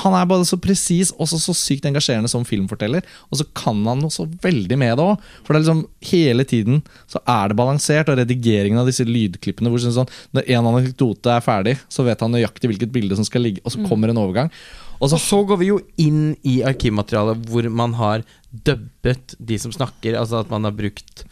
Han 0.00 0.14
er 0.14 0.28
både 0.30 0.46
så 0.46 0.56
presis 0.62 1.10
og 1.16 1.26
så, 1.26 1.40
så 1.42 1.54
sykt 1.56 1.88
engasjerende 1.88 2.30
som 2.30 2.44
filmforteller. 2.46 3.06
Og 3.28 3.40
så 3.40 3.46
kan 3.58 3.80
han 3.88 4.04
også 4.06 4.28
veldig 4.42 4.78
med 4.78 4.94
det 4.96 5.06
òg. 5.06 5.24
For 5.42 5.52
det 5.52 5.58
er 5.58 5.64
liksom 5.64 5.80
hele 6.12 6.46
tiden 6.46 6.84
så 7.10 7.22
er 7.26 7.50
det 7.50 7.58
balansert. 7.58 8.12
Og 8.12 8.20
redigeringen 8.20 8.78
av 8.80 8.86
disse 8.88 9.06
lydklippene 9.08 9.72
hvor 9.72 9.82
sånn, 9.82 10.12
når 10.36 10.46
en 10.54 10.70
anekdote 10.72 11.34
er 11.34 11.42
ferdig, 11.44 11.74
så 11.90 12.06
vet 12.06 12.22
han 12.22 12.32
nøyaktig 12.36 12.70
hvilket 12.70 12.94
bilde 12.94 13.18
som 13.18 13.26
skal 13.26 13.44
ligge, 13.44 13.64
og 13.64 13.74
så 13.74 13.82
kommer 13.88 14.12
en 14.12 14.22
overgang. 14.22 14.54
Og 15.00 15.08
så 15.08 15.16
Og 15.16 15.22
så 15.24 15.40
går 15.48 15.58
vi 15.58 15.70
jo 15.70 15.80
inn 15.96 16.36
i 16.44 16.60
arkivmaterialet 16.66 17.48
hvor 17.48 17.66
man 17.72 17.96
har 17.96 18.22
dubbet 18.52 19.34
de 19.38 19.58
som 19.58 19.72
snakker. 19.72 20.18
Altså 20.20 20.42
at 20.44 20.50
man 20.52 20.64
har 20.68 20.76
brukt 20.76 21.24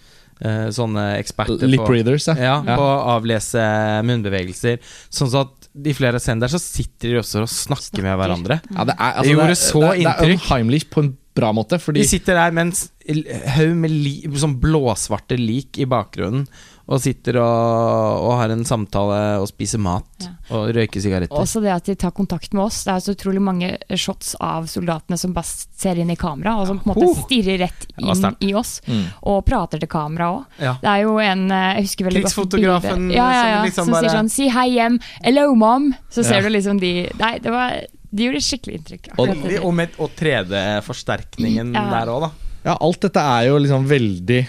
sånne 0.74 1.04
eksperter 1.18 1.66
Lip 1.68 1.82
på, 1.84 1.92
readers, 1.92 2.28
ja. 2.30 2.34
ja, 2.38 2.56
Ja. 2.66 2.76
på 2.78 2.82
å 2.84 2.98
avlese 3.16 3.62
munnbevegelser. 4.06 4.78
Sånn 5.10 5.32
at 5.40 5.68
i 5.84 5.92
flere 5.94 6.18
scener 6.22 6.46
der 6.46 6.52
så 6.54 6.60
sitter 6.62 7.12
de 7.12 7.20
også 7.22 7.42
og 7.44 7.50
snakker, 7.52 8.02
med 8.02 8.16
hverandre. 8.18 8.60
Ja, 8.74 8.84
det, 8.88 8.94
er, 8.98 9.12
altså, 9.12 9.22
Det 9.22 9.34
gjorde 9.34 9.48
det, 9.52 9.58
så 9.60 9.80
det, 9.84 9.92
inntrykk. 10.02 10.18
det 10.18 10.28
er 10.28 10.36
unheimlich 10.38 10.86
på 10.90 11.04
en 11.04 11.10
bra 11.38 11.52
måte. 11.56 11.78
Fordi 11.82 12.02
Vi 12.02 12.10
sitter 12.16 12.34
der 12.40 12.50
med 12.56 12.72
en 12.72 13.22
haug 13.56 13.76
med 13.84 13.90
li, 13.94 14.16
sånn 14.38 14.58
blåsvarte 14.60 15.38
lik 15.38 15.78
i 15.80 15.86
bakgrunnen. 15.88 16.46
Og 16.88 17.02
sitter 17.04 17.36
og, 17.36 18.22
og 18.24 18.30
har 18.40 18.48
en 18.54 18.62
samtale 18.64 19.16
og 19.42 19.48
spiser 19.50 19.76
mat 19.84 20.06
Ja. 20.24 20.30
og 20.56 20.70
røyker 20.72 21.02
sigaretter. 21.04 21.36
Også 21.36 21.60
det 21.60 21.68
at 21.74 21.84
de 21.84 21.94
tar 22.00 22.14
kontakt 22.16 22.54
med 22.56 22.62
oss. 22.64 22.78
Det 22.86 22.94
er 22.94 23.02
så 23.04 23.12
utrolig 23.12 23.42
mange 23.44 23.68
shots 23.92 24.30
av 24.40 24.64
soldatene 24.72 25.18
som 25.20 25.34
bare 25.36 25.44
ser 25.76 26.00
inn 26.00 26.08
i 26.08 26.16
kamera, 26.16 26.54
og 26.62 26.66
som 26.70 26.80
på 26.80 26.88
en 26.88 26.94
måte 26.94 27.10
Oh! 27.10 27.20
stirrer 27.26 27.58
rett 27.60 27.84
inn 28.00 28.08
i 28.40 28.54
oss. 28.56 28.80
Mm. 28.88 29.04
Og 29.28 29.44
prater 29.44 29.82
til 29.84 29.88
kamera 29.92 30.30
òg. 30.38 30.46
Ja. 30.64 30.78
Det 30.80 30.88
er 30.94 31.02
jo 31.04 31.18
en 31.20 31.44
eh, 31.52 31.74
Jeg 31.76 31.84
husker 31.90 32.08
veldig 32.08 32.22
Krigsfotografen 32.24 33.10
ja, 33.12 33.28
ja, 33.36 33.44
ja, 33.44 33.56
som 33.58 33.68
liksom 33.68 33.84
som 33.84 33.92
bare- 33.92 34.08
sier 34.08 34.16
sånn 34.16 34.32
'si 34.32 34.48
hei 34.48 34.68
hjem', 34.78 34.98
'hello 35.22 35.54
mom'. 35.54 35.92
Så 36.08 36.24
ser 36.24 36.40
Ja. 36.40 36.48
du 36.48 36.48
liksom 36.56 36.80
de 36.80 37.10
Nei, 37.20 37.38
det 37.38 37.50
var 37.52 37.84
De 38.10 38.24
gjorde 38.24 38.40
skikkelig 38.44 38.78
inntrykk. 38.78 39.08
Og- 39.18 39.64
Og, 39.64 39.74
med, 39.74 39.90
og 39.98 40.10
3D-forsterkningen 40.16 41.74
Ja. 41.74 41.84
der 41.90 42.06
òg, 42.12 42.20
da. 42.20 42.30
ja, 42.64 42.76
alt 42.80 43.00
dette 43.00 43.20
er 43.20 43.46
jo 43.48 43.58
liksom 43.58 43.86
veldig 43.88 44.46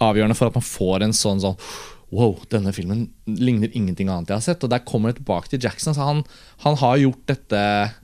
avgjørende 0.00 0.36
for 0.36 0.46
at 0.48 0.54
man 0.54 0.62
får 0.66 1.02
en 1.02 1.12
sånn 1.12 1.40
sånn 1.40 1.56
Wow, 2.12 2.36
denne 2.50 2.74
filmen 2.74 3.06
ligner 3.26 3.70
ingenting 3.74 4.10
annet 4.10 4.28
jeg 4.28 4.36
har 4.36 4.42
sett. 4.44 4.62
Og 4.64 4.68
der 4.68 4.80
kommer 4.84 5.08
det 5.14 5.22
tilbake 5.24 5.48
til 5.48 5.58
Jackson. 5.58 5.94
Så 5.94 6.04
han, 6.04 6.18
han 6.60 6.76
har 6.76 6.98
gjort 6.98 7.22
dette 7.24 7.94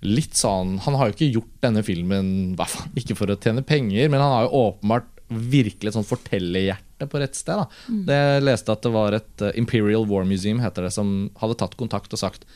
litt 0.00 0.32
sånn 0.32 0.78
Han 0.80 0.94
har 0.96 1.10
jo 1.10 1.12
ikke 1.12 1.32
gjort 1.34 1.60
denne 1.60 1.82
filmen 1.84 2.56
i 2.56 3.00
ikke 3.02 3.14
for 3.18 3.26
å 3.26 3.36
tjene 3.36 3.60
penger, 3.62 4.08
men 4.08 4.18
han 4.18 4.32
har 4.32 4.46
jo 4.48 4.62
åpenbart 4.80 5.04
virkelig 5.28 5.88
et 5.92 5.94
sånn 5.98 6.08
fortellerhjerte 6.08 7.04
på 7.06 7.20
rett 7.20 7.36
sted. 7.36 7.54
Da. 7.60 7.68
Det 8.08 8.16
jeg 8.16 8.42
leste 8.48 8.72
at 8.72 8.80
det 8.80 8.92
var 8.92 9.12
et 9.12 9.42
eh, 9.42 9.52
Imperial 9.60 10.06
War 10.08 10.24
Museum 10.24 10.58
heter 10.64 10.82
det, 10.88 10.92
som 10.96 11.30
hadde 11.36 11.58
tatt 11.60 11.76
kontakt 11.76 12.10
og 12.16 12.18
sagt 12.18 12.46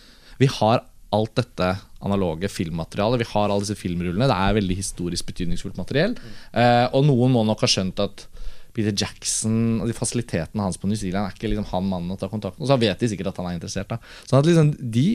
vi 0.40 0.46
har 0.46 0.80
alt 1.14 1.34
dette 1.38 1.70
analoge 2.04 2.50
filmmaterialet, 2.52 3.22
vi 3.22 3.28
har 3.32 3.48
alle 3.48 3.62
disse 3.64 3.78
filmrullene. 3.80 4.26
Det 4.28 4.36
er 4.36 4.56
veldig 4.58 4.76
historisk 4.76 5.28
betydningsfullt 5.30 5.78
materiell. 5.80 6.16
Eh, 6.52 6.86
og 6.92 7.06
noen 7.08 7.32
må 7.32 7.44
nok 7.48 7.62
ha 7.64 7.70
skjønt 7.70 8.02
at 8.04 8.26
Peter 8.74 8.90
Jackson 8.98 9.80
og 9.80 9.86
de 9.88 9.94
fasilitetene 9.96 10.64
hans 10.66 10.76
på 10.82 10.88
New 10.90 10.98
Zealand 10.98 11.28
er 11.30 11.36
ikke 11.36 11.48
liksom 11.52 11.68
han 11.70 11.86
mannen 11.88 12.10
å 12.16 12.18
ta 12.18 12.26
kontakt 12.28 12.58
med. 12.58 12.66
Og 12.66 12.72
så 12.72 12.78
vet 12.82 12.98
de 13.00 13.08
sikkert 13.12 13.30
at 13.30 13.38
han 13.40 13.46
er 13.52 13.56
interessert. 13.60 13.88
Da. 13.94 14.00
Sånn 14.26 14.40
at 14.42 14.48
liksom 14.50 14.74
de 14.92 15.06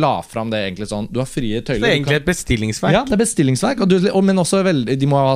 la 0.00 0.20
fram 0.22 0.50
det 0.52 0.60
egentlig 0.62 0.86
sånn 0.86 1.08
Du 1.10 1.18
har 1.18 1.26
frie 1.26 1.60
tøyler. 1.66 1.80
Så 1.80 1.84
det 1.84 1.90
er 1.90 1.96
egentlig 1.98 2.14
kan- 2.14 2.22
et 2.22 2.30
bestillingsverk. 2.30 2.92
ja, 2.94 3.04
det 3.04 3.12
er 3.16 3.24
bestillingsverk. 3.24 3.80
Og 3.84 3.88
du, 3.90 3.96
og, 4.10 4.22
men 4.24 4.36
også 4.38 4.62
veldig, 4.64 4.96
de 4.98 5.06
må 5.10 5.18
ha 5.18 5.34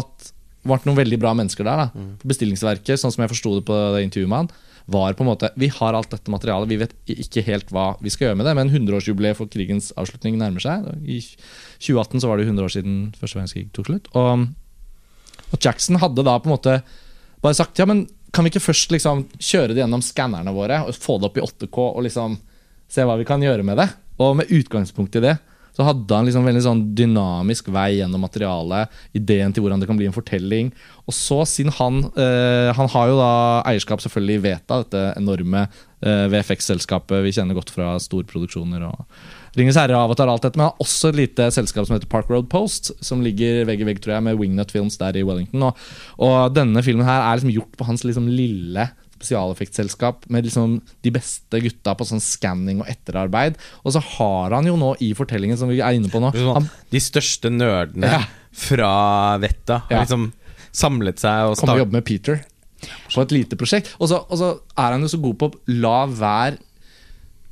vært 0.65 0.87
noen 0.89 0.97
veldig 0.97 1.19
bra 1.21 1.35
mennesker 1.37 1.67
der. 1.67 1.77
Da. 1.85 2.05
For 2.23 2.31
Bestillingsverket, 2.33 2.97
sånn 3.03 3.13
som 3.13 3.21
jeg 3.27 3.33
forsto 3.35 3.57
det 3.59 3.65
på 3.69 3.77
det 3.97 4.05
intervjuet 4.07 4.31
med 4.33 4.39
han, 4.45 4.51
var 4.85 5.15
på 5.17 5.25
en 5.25 5.31
måte 5.31 5.49
Vi 5.57 5.71
har 5.73 5.97
alt 5.97 6.11
dette 6.13 6.31
materialet, 6.31 6.69
vi 6.69 6.81
vet 6.83 6.93
ikke 7.09 7.45
helt 7.47 7.71
hva 7.73 7.95
vi 8.05 8.13
skal 8.13 8.29
gjøre 8.29 8.41
med 8.41 8.49
det, 8.49 8.55
men 8.59 8.73
100-årsjubileet 8.73 9.39
for 9.39 9.49
krigens 9.49 9.93
avslutning 10.01 10.37
nærmer 10.41 10.61
seg. 10.61 10.91
I 11.09 11.23
2018 11.81 12.21
så 12.21 12.29
var 12.29 12.41
det 12.41 12.49
100 12.51 12.67
år 12.67 12.75
siden 12.75 12.99
første 13.17 13.39
verdenskrig 13.39 13.71
tok 13.77 13.89
slutt. 13.89 14.11
Og, 14.13 14.45
og 15.51 15.57
Jackson 15.59 16.01
hadde 16.03 16.27
da 16.27 16.37
på 16.37 16.51
en 16.51 16.57
måte 16.57 16.77
bare 17.45 17.57
sagt 17.57 17.81
ja, 17.81 17.89
men 17.89 18.05
kan 18.35 18.45
vi 18.45 18.53
ikke 18.53 18.67
først 18.67 18.93
liksom 18.93 19.25
kjøre 19.39 19.73
det 19.73 19.83
gjennom 19.85 20.03
skannerne 20.05 20.53
våre 20.53 20.83
og 20.85 20.97
få 20.99 21.17
det 21.21 21.31
opp 21.31 21.39
i 21.39 21.45
8K 21.45 21.81
og 21.87 22.05
liksom 22.05 22.37
se 22.91 23.05
hva 23.07 23.17
vi 23.21 23.27
kan 23.29 23.43
gjøre 23.43 23.65
med 23.67 23.79
det? 23.81 23.89
Og 24.21 24.37
med 24.39 24.53
utgangspunkt 24.53 25.17
i 25.17 25.23
det 25.25 25.37
så 25.75 25.87
hadde 25.89 26.19
han 26.19 26.29
liksom 26.29 26.47
veldig 26.47 26.65
sånn 26.65 26.83
dynamisk 26.97 27.71
vei 27.75 27.97
gjennom 27.99 28.23
materialet, 28.23 28.93
ideen 29.17 29.55
til 29.55 29.65
hvordan 29.65 29.83
det 29.83 29.89
kan 29.91 29.99
bli 29.99 30.07
en 30.09 30.17
fortelling. 30.17 30.71
Og 31.05 31.17
så, 31.17 31.43
siden 31.49 31.75
han 31.77 31.99
eh, 32.17 32.71
Han 32.79 32.89
har 32.95 33.11
jo 33.11 33.17
da 33.19 33.33
eierskap 33.69 34.01
selvfølgelig 34.01 34.39
i 34.39 34.45
Veta, 34.47 34.79
dette 34.85 35.03
enorme 35.19 35.67
eh, 35.67 36.27
VFX-selskapet 36.33 37.25
vi 37.27 37.35
kjenner 37.37 37.59
godt 37.59 37.75
fra 37.75 37.97
storproduksjoner 38.01 38.87
og 38.89 39.03
Ringenes 39.55 39.79
herre 39.79 39.95
og 39.95 40.09
Avatar 40.09 40.31
alt 40.33 40.43
dette, 40.43 40.59
men 40.59 40.67
han 40.67 40.73
har 40.73 40.83
også 40.83 41.13
et 41.13 41.19
lite 41.21 41.45
selskap 41.55 41.87
som 41.87 41.95
heter 41.95 42.11
Park 42.11 42.31
Road 42.33 42.49
Post, 42.51 42.91
som 43.05 43.21
ligger 43.23 43.63
vegg 43.69 43.85
i 43.85 43.87
vegg 43.87 44.01
tror 44.03 44.17
jeg, 44.17 44.25
med 44.27 44.41
Wingnut 44.41 44.75
Films 44.75 44.99
der 44.99 45.15
i 45.15 45.23
Wellington. 45.27 45.69
Og, 45.69 45.85
og 46.27 46.57
denne 46.57 46.83
filmen 46.83 47.07
her 47.07 47.23
er 47.23 47.39
liksom 47.39 47.53
gjort 47.55 47.77
på 47.79 47.87
hans 47.87 48.03
liksom 48.03 48.27
lille 48.27 48.89
spesialeffektselskap 49.15 50.27
med 50.33 50.47
liksom 50.47 50.79
de 51.05 51.13
beste 51.15 51.61
gutta 51.65 51.95
på 51.99 52.07
sånn 52.09 52.23
skanning 52.23 52.83
og 52.83 52.89
etterarbeid. 52.91 53.57
Og 53.85 53.95
så 53.95 54.03
har 54.03 54.55
han 54.57 54.67
jo 54.69 54.77
nå 54.81 54.95
i 55.05 55.13
fortellingen 55.17 55.59
som 55.61 55.71
vi 55.73 55.81
er 55.81 55.97
inne 55.99 56.11
på 56.13 56.21
nå 56.23 56.33
han, 56.35 56.69
De 56.91 57.01
største 57.03 57.51
nerdene 57.53 58.11
Ja. 58.11 58.23
fra 58.53 59.39
vettet 59.43 59.81
har 59.89 59.91
Ja. 59.91 60.03
liksom 60.05 60.33
samlet 60.75 61.19
seg 61.23 61.51
og 61.51 61.57
kommer 61.57 61.75
og 61.79 61.85
jobber 61.87 61.99
med 62.01 62.05
Peter 62.05 62.45
på 63.15 63.23
et 63.23 63.31
lite 63.33 63.57
prosjekt. 63.57 63.95
Og 64.01 64.09
så, 64.11 64.19
og 64.29 64.37
så 64.39 64.49
er 64.77 64.93
han 64.93 65.01
jo 65.01 65.09
så 65.09 65.21
god 65.23 65.39
på 65.39 65.51
å 65.51 65.59
la 65.69 66.07
hver 66.07 66.59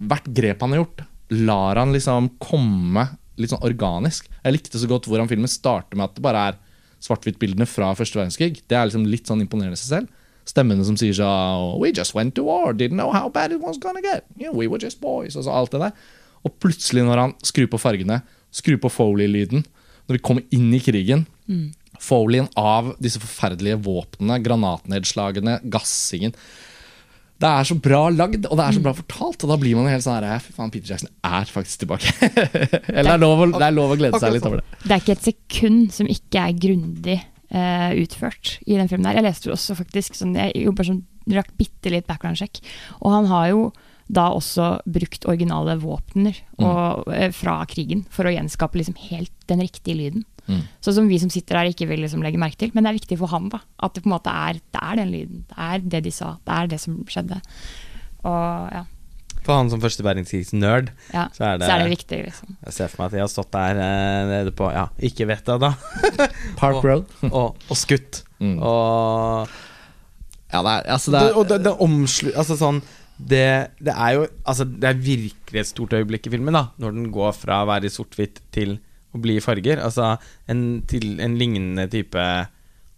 Hvert 0.02 0.25
grep 0.35 0.61
han 0.64 0.73
har 0.75 0.81
gjort, 0.83 1.04
lar 1.31 1.76
han 1.78 1.92
liksom 1.95 2.33
komme 2.42 3.04
litt 3.38 3.52
sånn 3.52 3.62
organisk. 3.62 4.26
Jeg 4.42 4.52
likte 4.57 4.81
så 4.81 4.88
godt 4.90 5.07
hvordan 5.07 5.28
filmen 5.31 5.47
starter 5.47 5.95
med 5.97 6.09
at 6.11 6.16
det 6.16 6.25
bare 6.26 6.40
er 6.50 6.57
svart-hvitt-bildene 7.02 7.69
fra 7.71 7.92
første 7.95 8.19
verdenskrig. 8.19 8.61
Det 8.66 8.75
er 8.76 8.88
liksom 8.90 9.07
litt 9.07 9.31
sånn 9.31 9.40
imponerende 9.45 9.78
i 9.78 9.81
seg 9.81 9.92
selv. 10.02 10.09
Stemmene 10.49 10.84
som 10.87 10.96
sier 10.99 11.14
sånn 11.14 11.76
We 11.82 11.92
just 11.94 12.16
went 12.16 12.34
to 12.38 12.46
war, 12.49 12.72
didn't 12.75 12.99
know 12.99 13.12
how 13.14 13.28
bad 13.30 13.52
it 13.54 13.61
was 13.62 13.78
gonna 13.78 14.02
get. 14.02 14.26
Yeah, 14.37 14.50
we 14.54 14.66
were 14.66 14.80
just 14.82 15.00
boys. 15.00 15.37
Og 15.37 15.46
så 15.46 15.54
alt 15.54 15.75
det 15.75 15.80
der. 15.84 15.92
Og 16.42 16.56
plutselig, 16.62 17.04
når 17.06 17.20
han 17.22 17.37
skrur 17.46 17.68
på 17.70 17.78
fargene, 17.78 18.22
skrur 18.52 18.80
på 18.82 18.90
Foley-lyden, 18.90 19.62
når 20.08 20.18
vi 20.18 20.25
kommer 20.25 20.42
inn 20.54 20.72
i 20.75 20.82
krigen 20.82 21.26
Foleyen 22.02 22.49
av 22.58 22.94
disse 23.02 23.20
forferdelige 23.22 23.78
våpnene, 23.84 24.40
granatnedslagene, 24.42 25.58
gassingen 25.70 26.32
Det 27.42 27.50
er 27.50 27.66
så 27.68 27.76
bra 27.78 28.06
lagd, 28.11 28.46
og 28.49 28.58
det 28.58 28.64
er 28.64 28.76
så 28.76 28.82
bra 28.82 28.92
fortalt. 28.96 29.44
Og 29.44 29.50
da 29.50 29.58
blir 29.61 29.76
man 29.76 29.87
jo 29.87 29.92
helt 29.94 30.06
sånn 30.06 30.18
her 30.22 30.42
Fy 30.42 30.54
faen, 30.56 30.72
Peter 30.75 30.94
Jackson 30.94 31.11
er 31.26 31.50
faktisk 31.50 31.84
tilbake. 31.84 32.14
Eller 32.96 33.12
det 33.12 33.14
er, 33.14 33.22
lov 33.22 33.44
å, 33.44 33.49
det 33.54 33.66
er 33.66 33.76
lov 33.76 33.94
å 33.94 33.99
glede 34.00 34.22
seg 34.22 34.37
litt 34.37 34.49
over 34.49 34.62
det. 34.62 34.80
Det 34.82 34.96
er 34.96 35.04
ikke 35.04 35.16
et 35.18 35.28
sekund 35.28 35.94
som 35.94 36.11
ikke 36.11 36.46
er 36.46 36.58
grundig 36.66 37.18
eh, 37.52 37.92
utført 38.02 38.56
i 38.66 38.76
den 38.78 38.90
filmen. 38.90 39.06
her. 39.09 39.21
Jeg 39.21 39.28
leste 39.28 39.52
også 39.52 39.76
faktisk 39.78 40.18
sånn, 40.18 40.35
Jeg 40.35 40.66
jobber 40.66 40.88
som 40.88 41.02
rakk 41.30 41.52
bitte 41.59 41.92
litt 41.92 42.09
background 42.09 42.40
check, 42.40 42.59
og 43.00 43.12
han 43.12 43.30
har 43.30 43.49
jo 43.52 43.73
da 44.12 44.26
også 44.35 44.82
brukt 44.85 45.25
originale 45.30 45.78
våpner 45.80 46.35
og, 46.59 47.06
mm. 47.06 47.32
fra 47.32 47.62
krigen 47.71 48.02
for 48.12 48.28
å 48.28 48.32
gjenskape 48.35 48.76
liksom 48.76 48.99
helt 49.09 49.32
den 49.49 49.62
riktige 49.62 49.97
lyden. 49.97 50.25
Mm. 50.50 50.64
Sånn 50.82 50.97
som 50.99 51.09
vi 51.09 51.21
som 51.23 51.30
sitter 51.32 51.61
her 51.61 51.71
ikke 51.71 51.87
vil 51.88 52.02
liksom 52.02 52.25
legge 52.25 52.40
merke 52.40 52.59
til, 52.61 52.73
men 52.75 52.85
det 52.85 52.90
er 52.90 52.99
viktig 52.99 53.18
for 53.21 53.32
han 53.32 53.47
da, 53.52 53.62
at 53.78 53.94
det 53.94 54.02
på 54.02 54.11
en 54.11 54.16
måte 54.16 54.35
er, 54.35 54.59
det 54.75 54.82
er 54.82 54.99
den 54.99 55.14
lyden. 55.14 55.44
Det 55.49 55.68
er 55.68 55.87
det 55.94 56.02
de 56.09 56.12
sa, 56.12 56.35
det 56.42 56.59
er 56.59 56.73
det 56.75 56.80
som 56.82 56.99
skjedde. 57.09 57.38
Og 58.26 58.75
ja. 58.75 58.85
For 59.42 59.58
han 59.58 59.70
som 59.72 59.80
første 59.82 60.04
verdenskrigsnerd, 60.06 60.92
Ja. 61.12 61.25
så 61.34 61.44
er 61.49 61.58
det, 61.58 61.66
Så 61.66 61.75
er 61.75 61.82
det 61.82 61.90
viktig, 61.96 62.18
liksom. 62.28 62.56
Jeg 62.64 62.72
ser 62.76 62.88
for 62.92 63.02
meg 63.02 63.06
at 63.11 63.16
jeg 63.18 63.25
har 63.25 63.32
stått 63.32 63.50
der 63.56 63.80
eh, 63.82 64.22
nede 64.30 64.52
på 64.54 64.68
Ja, 64.72 64.84
ikke 65.02 65.26
vet 65.26 65.49
jeg, 65.50 65.61
da. 65.64 65.72
Park 66.61 66.78
Og- 66.78 66.84
Road. 66.84 67.04
og, 67.32 67.56
og 67.68 67.76
skutt. 67.76 68.22
Mm. 68.38 68.58
Og 68.62 69.49
Ja, 70.52 70.61
det 70.62 70.72
er, 70.76 70.82
altså 70.92 71.11
det 71.14 71.20
det, 71.20 71.28
er, 71.30 71.37
og 71.40 71.49
det, 71.49 71.61
det 71.64 71.72
omslu... 71.80 72.30
Altså 72.37 72.56
sånn 72.61 72.82
det, 73.22 73.70
det 73.78 73.92
er 73.94 74.14
jo 74.16 74.22
Altså, 74.49 74.64
det 74.66 74.88
er 74.88 74.99
virkelig 74.99 75.61
et 75.61 75.68
stort 75.68 75.92
øyeblikk 75.94 76.26
i 76.26 76.32
filmen, 76.32 76.54
da. 76.56 76.64
Når 76.82 76.94
den 76.96 77.11
går 77.14 77.32
fra 77.37 77.61
å 77.62 77.68
være 77.70 77.87
i 77.87 77.92
sort-hvitt 77.92 78.40
til 78.54 78.76
å 79.14 79.20
bli 79.22 79.37
i 79.38 79.42
farger. 79.44 79.78
Altså 79.84 80.14
en, 80.50 80.82
til 80.88 81.18
en 81.20 81.34
lignende 81.38 81.84
type 81.92 82.22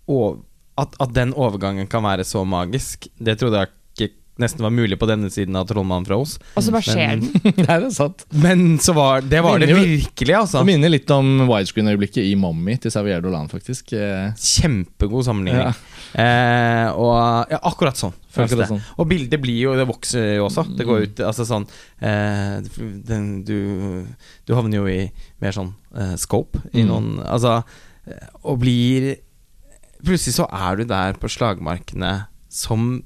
og, 0.08 0.42
at, 0.80 0.94
at 1.00 1.12
den 1.16 1.32
overgangen 1.34 1.88
kan 1.90 2.04
være 2.06 2.24
så 2.28 2.44
magisk, 2.46 3.08
det 3.18 3.38
trodde 3.40 3.62
jeg 3.64 3.72
nesten 4.42 4.64
var 4.66 4.72
mulig 4.74 4.96
på 4.98 5.06
denne 5.06 5.28
siden 5.30 5.54
av 5.56 5.66
Trollmannen 5.68 6.06
fra 6.08 6.16
Os. 6.18 6.38
Og 6.56 6.62
så 6.66 6.72
bare 6.74 6.82
skjer 6.82 7.20
Men- 7.20 7.28
Nei, 7.44 7.52
det 7.66 7.68
er 7.76 7.90
sant. 7.94 8.24
Men 8.32 8.64
så 8.82 8.94
var 8.96 9.20
det 9.22 9.42
var 9.44 9.58
det 9.62 9.68
Minner 9.70 9.84
det 9.86 9.98
virkelig, 10.00 10.34
altså. 10.40 10.58
Det 10.64 10.66
minner 10.72 10.90
litt 10.90 11.10
om 11.14 11.44
widescreen-øyeblikket 11.46 12.24
i 12.26 12.34
Mommy 12.38 12.74
til 12.82 12.90
Xavier 12.90 13.22
Dolan, 13.22 13.46
faktisk. 13.52 13.92
Eh, 13.94 14.32
Kjempegod 14.34 15.24
sammenligning. 15.28 15.70
Ja. 15.70 16.24
Eh, 16.24 16.88
og 16.98 17.50
ja, 17.54 17.58
akkurat 17.70 17.98
sånn. 17.98 18.12
føles 18.34 18.50
Akkurat 18.52 18.64
det. 18.64 18.68
sånn. 18.74 18.82
Og 18.98 19.08
bildet 19.10 19.40
blir 19.42 19.60
jo 19.68 19.72
Det 19.78 19.86
vokser 19.88 20.28
jo 20.36 20.48
også. 20.48 20.64
Det 20.78 20.86
går 20.86 21.06
ut 21.08 21.20
Altså 21.26 21.46
sånn 21.48 21.64
eh, 22.02 22.58
den, 23.06 23.28
du, 23.46 24.04
du 24.46 24.54
havner 24.54 24.78
jo 24.82 24.86
i 24.90 25.00
mer 25.42 25.54
sånn 25.54 25.72
eh, 25.94 26.14
scope 26.18 26.58
i 26.72 26.82
Mm. 26.84 26.88
noen 26.90 27.08
Altså 27.24 27.56
eh, 28.06 28.26
Og 28.44 28.58
blir 28.62 29.14
Plutselig 30.04 30.34
så 30.36 30.46
er 30.52 30.76
du 30.76 30.84
der 30.90 31.14
på 31.16 31.30
slagmarkene 31.32 32.26
som 32.52 33.02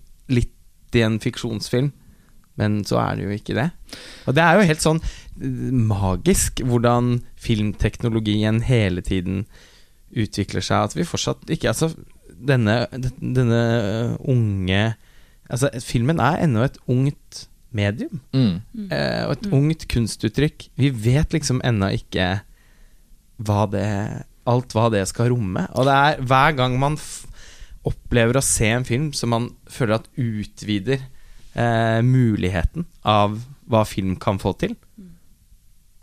i 0.97 1.05
en 1.07 1.19
fiksjonsfilm. 1.23 1.93
Men 2.59 2.81
så 2.87 2.99
er 3.03 3.19
det 3.19 3.27
jo 3.27 3.35
ikke 3.37 3.55
det. 3.55 3.69
Og 4.27 4.35
det 4.35 4.43
er 4.43 4.59
jo 4.59 4.69
helt 4.69 4.85
sånn 4.85 5.01
eh, 5.03 5.73
magisk 5.73 6.63
hvordan 6.67 7.19
filmteknologien 7.39 8.63
hele 8.67 9.05
tiden 9.07 9.45
utvikler 10.11 10.65
seg. 10.65 10.89
At 10.89 10.97
vi 10.99 11.07
fortsatt 11.07 11.53
ikke 11.55 11.71
Altså, 11.71 11.93
denne, 12.29 12.87
denne 13.19 13.63
unge 14.27 14.83
Altså, 15.49 15.71
filmen 15.81 16.19
er 16.21 16.43
ennå 16.45 16.67
et 16.67 16.77
ungt 16.93 17.47
medium. 17.73 18.21
mm. 18.35 18.91
Eh, 18.93 19.23
og 19.29 19.33
et 19.37 19.47
ungt 19.53 19.87
kunstuttrykk. 19.89 20.67
Vi 20.77 20.91
vet 20.93 21.33
liksom 21.33 21.63
ennå 21.65 21.93
ikke 21.97 22.41
hva 23.39 23.69
det 23.71 23.87
Alt 24.49 24.73
hva 24.73 24.87
det 24.89 25.03
skal 25.11 25.29
romme. 25.29 25.67
Og 25.77 25.85
det 25.85 25.95
er 25.95 26.21
hver 26.25 26.55
gang 26.57 26.79
man 26.81 26.95
f 26.97 27.28
opplever 27.89 28.39
å 28.39 28.45
se 28.45 28.69
en 28.75 28.85
film 28.87 29.11
som 29.17 29.33
man 29.35 29.49
føler 29.73 29.99
at 29.99 30.09
utvider 30.21 31.01
eh, 31.55 32.01
muligheten 32.05 32.87
av 33.09 33.41
hva 33.69 33.83
film 33.89 34.15
kan 34.21 34.39
få 34.41 34.55
til. 34.61 34.77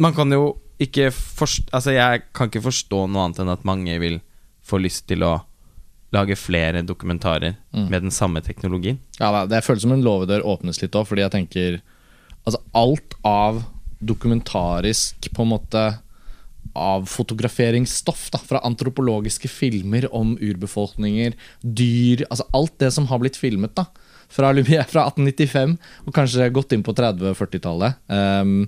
Man 0.01 0.13
kan 0.17 0.31
jo 0.33 0.55
ikke 0.81 1.07
forst 1.15 1.69
Altså, 1.71 1.93
jeg 1.95 2.25
kan 2.35 2.49
ikke 2.51 2.65
forstå 2.65 3.05
noe 3.07 3.23
annet 3.29 3.39
enn 3.39 3.51
at 3.53 3.63
mange 3.67 3.93
vil 4.01 4.17
få 4.65 4.79
lyst 4.83 5.05
til 5.07 5.23
å 5.23 5.37
lage 6.15 6.35
flere 6.39 6.81
dokumentarer 6.85 7.55
Mm. 7.75 7.89
med 7.91 8.01
den 8.05 8.11
samme 8.11 8.39
teknologien. 8.43 8.99
Ja, 9.19 9.31
det, 9.31 9.49
det 9.51 9.63
føles 9.65 9.81
som 9.83 9.91
en 9.91 10.03
låvedør 10.05 10.45
åpnes 10.47 10.79
litt 10.81 10.95
òg, 10.95 11.07
fordi 11.09 11.21
jeg 11.25 11.31
tenker 11.33 11.81
Altså, 12.45 12.59
alt 12.77 13.15
av 13.25 13.63
dokumentarisk 14.05 15.27
på 15.33 15.41
en 15.43 15.49
måte 15.49 15.81
avfotograferingsstoff 16.75 18.27
da, 18.33 18.41
fra 18.41 18.61
antropologiske 18.67 19.49
filmer 19.51 20.07
om 20.15 20.35
urbefolkninger, 20.39 21.35
dyr 21.61 22.25
Altså 22.29 22.47
alt 22.55 22.75
det 22.81 22.91
som 22.95 23.07
har 23.09 23.21
blitt 23.21 23.39
filmet 23.39 23.75
da 23.77 23.87
fra 24.31 24.51
Lumière 24.53 24.87
fra 24.89 25.05
1895 25.09 25.77
og 26.05 26.15
kanskje 26.15 26.49
gått 26.53 26.73
inn 26.75 26.83
på 26.85 26.95
30-40-tallet. 26.97 27.99
Um, 28.09 28.67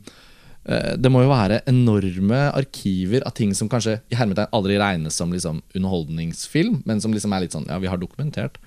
eh, 0.69 0.93
det 1.01 1.11
må 1.11 1.23
jo 1.23 1.31
være 1.31 1.63
enorme 1.69 2.43
arkiver 2.53 3.25
av 3.27 3.35
ting 3.37 3.55
som 3.57 3.69
kanskje 3.71 3.97
i 4.13 4.19
hermetegn 4.19 4.53
aldri 4.55 4.77
regnes 4.79 5.17
som 5.17 5.33
liksom 5.33 5.63
underholdningsfilm, 5.73 6.81
men 6.85 7.03
som 7.03 7.15
liksom 7.15 7.33
er 7.33 7.45
litt 7.45 7.57
sånn 7.57 7.67
Ja, 7.69 7.79
vi 7.83 7.91
har 7.91 7.99
dokumentert. 8.01 8.61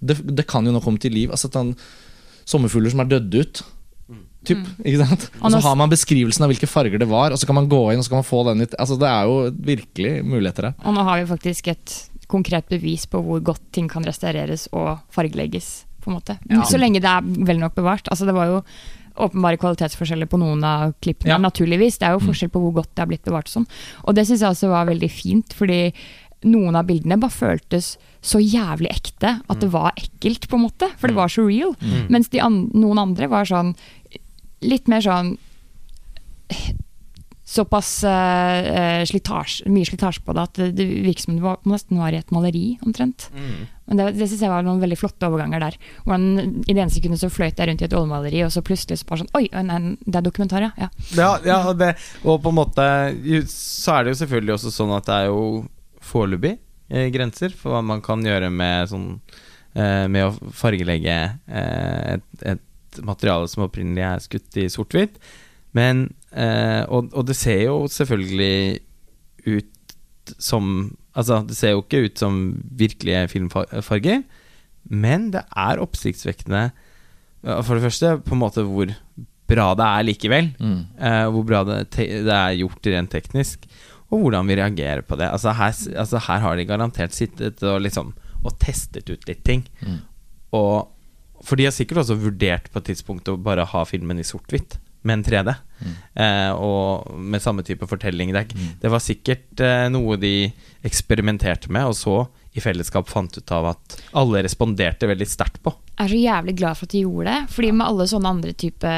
Det, 0.00 0.20
det 0.22 0.46
kan 0.48 0.66
jo 0.66 0.72
nå 0.72 0.80
komme 0.84 1.02
til 1.02 1.12
liv. 1.16 1.34
Altså 1.34 1.50
sånn, 1.52 1.74
Sommerfugler 2.46 2.94
som 2.94 3.02
er 3.02 3.10
dødd 3.10 3.34
ut. 3.42 3.64
Typ, 4.46 4.64
ikke 4.84 5.04
sant? 5.06 5.28
Og 5.42 5.50
så 5.52 5.60
har 5.64 5.76
man 5.76 5.90
beskrivelsen 5.92 6.42
av 6.46 6.52
hvilke 6.52 6.68
farger 6.70 6.98
det 7.02 7.08
var, 7.10 7.32
og 7.34 7.38
så 7.38 7.46
kan 7.48 7.58
man 7.58 7.68
gå 7.68 7.80
inn 7.92 7.98
og 7.98 8.04
så 8.06 8.10
kan 8.14 8.22
man 8.22 8.28
få 8.30 8.44
den 8.48 8.62
ut. 8.66 8.74
Altså, 8.78 8.98
det 9.00 9.08
er 9.10 9.24
jo 9.26 9.50
virkelig 9.72 10.12
muligheter 10.24 10.70
her. 10.70 10.74
Og 10.86 10.94
nå 10.94 11.02
har 11.06 11.20
vi 11.20 11.26
faktisk 11.30 11.68
et 11.74 11.96
konkret 12.28 12.66
bevis 12.68 13.06
på 13.06 13.20
hvor 13.22 13.42
godt 13.42 13.62
ting 13.72 13.88
kan 13.90 14.02
restaureres 14.06 14.68
og 14.72 14.98
fargelegges. 15.14 15.84
på 16.06 16.12
en 16.12 16.20
måte. 16.20 16.36
Ja. 16.48 16.62
Så 16.62 16.78
lenge 16.78 17.00
det 17.02 17.10
er 17.10 17.20
vel 17.46 17.58
nok 17.58 17.74
bevart. 17.74 18.06
Altså, 18.12 18.24
det 18.26 18.34
var 18.34 18.46
jo 18.46 18.60
åpenbare 19.18 19.58
kvalitetsforskjeller 19.58 20.28
på 20.30 20.38
noen 20.38 20.62
av 20.62 20.92
klippene, 21.02 21.32
Ja. 21.34 21.38
naturligvis. 21.38 21.98
Det 21.98 22.06
er 22.06 22.12
jo 22.14 22.20
Mm. 22.20 22.26
forskjell 22.28 22.50
på 22.52 22.60
hvor 22.62 22.74
godt 22.74 22.94
det 22.94 23.02
er 23.02 23.06
blitt 23.06 23.24
bevart 23.24 23.48
sånn. 23.50 23.66
Og 24.04 24.14
det 24.14 24.26
syns 24.28 24.38
jeg 24.40 24.50
også 24.50 24.68
var 24.70 24.86
veldig 24.86 25.10
fint, 25.10 25.52
fordi 25.52 25.92
noen 26.44 26.76
av 26.76 26.86
bildene 26.86 27.18
bare 27.18 27.30
føltes 27.30 27.96
så 28.22 28.38
jævlig 28.38 28.90
ekte 28.92 29.40
at 29.50 29.58
det 29.58 29.70
var 29.72 29.92
ekkelt, 29.96 30.46
på 30.46 30.54
en 30.54 30.68
måte. 30.70 30.90
For 30.96 31.08
det 31.08 31.16
var 31.16 31.26
så 31.26 31.44
real. 31.48 31.74
Mm. 31.80 32.08
Mens 32.08 32.28
de 32.28 32.38
an 32.40 32.70
noen 32.72 32.98
andre 32.98 33.26
var 33.28 33.44
sånn 33.44 33.74
litt 34.64 34.88
mer 34.88 35.04
sånn 35.04 35.36
Såpass 37.46 38.02
uh, 38.02 39.04
slitage, 39.06 39.62
mye 39.70 39.86
slitasje 39.86 40.24
på 40.26 40.34
det 40.34 40.42
at 40.48 40.58
det, 40.58 40.66
det 40.80 40.86
virker 41.04 41.22
som 41.22 41.36
det 41.36 41.44
var, 41.44 41.60
nesten 41.70 42.00
var 42.02 42.10
i 42.10 42.18
et 42.18 42.32
maleri, 42.34 42.64
omtrent. 42.82 43.28
Mm. 43.30 43.60
Men 43.86 44.00
det, 44.00 44.06
det 44.16 44.26
synes 44.26 44.42
jeg 44.42 44.50
var 44.50 44.66
noen 44.66 44.82
veldig 44.82 44.98
flotte 44.98 45.28
overganger 45.30 45.62
der. 45.62 45.76
Hvordan 46.04 46.26
I 46.66 46.74
det 46.74 46.82
ene 46.82 46.90
sekundet 46.90 47.22
så 47.22 47.30
fløyt 47.30 47.62
jeg 47.62 47.70
rundt 47.70 47.84
i 47.84 47.86
et 47.86 47.94
oljemaleri, 47.94 48.42
og 48.42 48.50
så 48.50 48.64
plutselig 48.66 48.98
så 48.98 49.06
bare 49.06 49.22
sånn 49.22 49.32
Oi, 49.38 49.44
nei, 49.54 49.78
det 50.02 50.18
er 50.18 50.26
dokumentar, 50.26 50.66
ja. 50.66 50.72
ja. 50.80 50.90
Ja, 51.14 51.30
ja 51.46 51.60
og, 51.70 51.78
det, 51.78 51.92
og 52.24 52.42
på 52.42 52.50
en 52.50 52.58
måte 52.58 52.86
Så 53.52 53.94
er 53.94 54.04
det 54.04 54.16
jo 54.16 54.20
selvfølgelig 54.24 54.56
også 54.56 54.74
sånn 54.74 54.94
at 54.98 55.06
det 55.06 55.20
er 55.20 55.30
jo 55.30 55.42
foreløpig 56.06 56.56
eh, 56.90 57.08
grenser 57.14 57.54
for 57.54 57.76
hva 57.76 57.84
man 57.94 58.02
kan 58.04 58.26
gjøre 58.26 58.50
med 58.50 58.90
sånn 58.90 59.08
eh, 59.78 60.06
Med 60.10 60.32
å 60.32 60.52
fargelegge 60.54 61.18
eh, 61.46 62.16
et, 62.16 62.26
et 62.56 62.64
materiale 63.04 63.48
som 63.50 63.66
opprinnelig 63.66 64.04
er 64.06 64.24
skutt 64.24 64.58
i 64.60 64.68
sort-hvitt. 64.72 65.18
Men 65.76 66.06
eh, 66.32 66.82
og, 66.88 67.10
og 67.12 67.26
det 67.28 67.36
ser 67.38 67.66
jo 67.66 67.84
selvfølgelig 67.92 68.80
ut 69.46 69.72
som 70.42 70.96
Altså, 71.16 71.38
det 71.48 71.54
ser 71.56 71.70
jo 71.72 71.80
ikke 71.80 72.02
ut 72.10 72.20
som 72.20 72.34
virkelige 72.76 73.22
filmfarger, 73.32 74.18
men 74.92 75.30
det 75.32 75.40
er 75.48 75.80
oppsiktsvekkende 75.80 76.66
For 77.64 77.72
det 77.72 77.84
første 77.86 78.10
på 78.20 78.34
en 78.36 78.42
måte 78.42 78.64
hvor 78.66 78.92
bra 79.48 79.66
det 79.78 79.86
er 79.86 80.04
likevel. 80.04 80.50
Mm. 80.58 80.80
Eh, 80.98 81.22
hvor 81.32 81.46
bra 81.46 81.62
det, 81.64 81.78
det 81.96 82.34
er 82.34 82.58
gjort 82.60 82.90
rent 82.90 83.12
teknisk, 83.14 83.64
og 84.10 84.26
hvordan 84.26 84.50
vi 84.50 84.58
reagerer 84.58 85.06
på 85.06 85.16
det. 85.18 85.30
Altså 85.30 85.54
her, 85.56 85.72
altså 86.02 86.20
her 86.26 86.42
har 86.44 86.58
de 86.58 86.68
garantert 86.68 87.16
sittet 87.16 87.62
og 87.64 87.80
liksom 87.86 88.14
Og 88.46 88.52
testet 88.62 89.08
ut 89.10 89.24
litt 89.26 89.40
ting. 89.42 89.64
Mm. 89.82 90.02
Og 90.54 90.90
For 91.46 91.58
de 91.58 91.68
har 91.68 91.74
sikkert 91.76 92.02
også 92.02 92.16
vurdert 92.18 92.66
på 92.72 92.80
et 92.82 92.88
tidspunkt 92.90 93.28
å 93.30 93.38
bare 93.38 93.64
ha 93.70 93.84
filmen 93.86 94.18
i 94.18 94.26
sort-hvitt, 94.26 94.80
med 95.06 95.20
en 95.20 95.22
3D. 95.28 95.52
Mm. 95.78 95.90
Eh, 96.24 96.52
og 96.58 97.12
med 97.22 97.42
samme 97.44 97.62
type 97.62 97.86
fortelling. 97.86 98.32
Det, 98.34 98.48
Mm. 98.56 98.72
det 98.82 98.90
var 98.90 98.98
sikkert 99.04 99.60
eh, 99.62 99.84
noe 99.94 100.16
de 100.18 100.32
eksperimenterte 100.82 101.70
med, 101.70 101.86
og 101.86 101.94
så 101.94 102.16
i 102.56 102.62
fellesskap 102.64 103.06
fant 103.12 103.36
ut 103.36 103.52
av 103.52 103.66
at 103.74 103.96
alle 104.16 104.40
responderte 104.42 105.06
veldig 105.06 105.28
sterkt 105.28 105.60
på. 105.62 105.74
Jeg 105.96 106.06
er 106.06 106.12
så 106.12 106.20
jævlig 106.22 106.54
glad 106.56 106.76
for 106.78 106.88
at 106.88 106.94
de 106.96 107.02
gjorde 107.04 107.28
det. 107.28 107.50
Fordi 107.52 107.70
med 107.76 107.86
alle 107.86 108.06
sånne 108.08 108.32
andre 108.32 108.52
type 108.56 108.94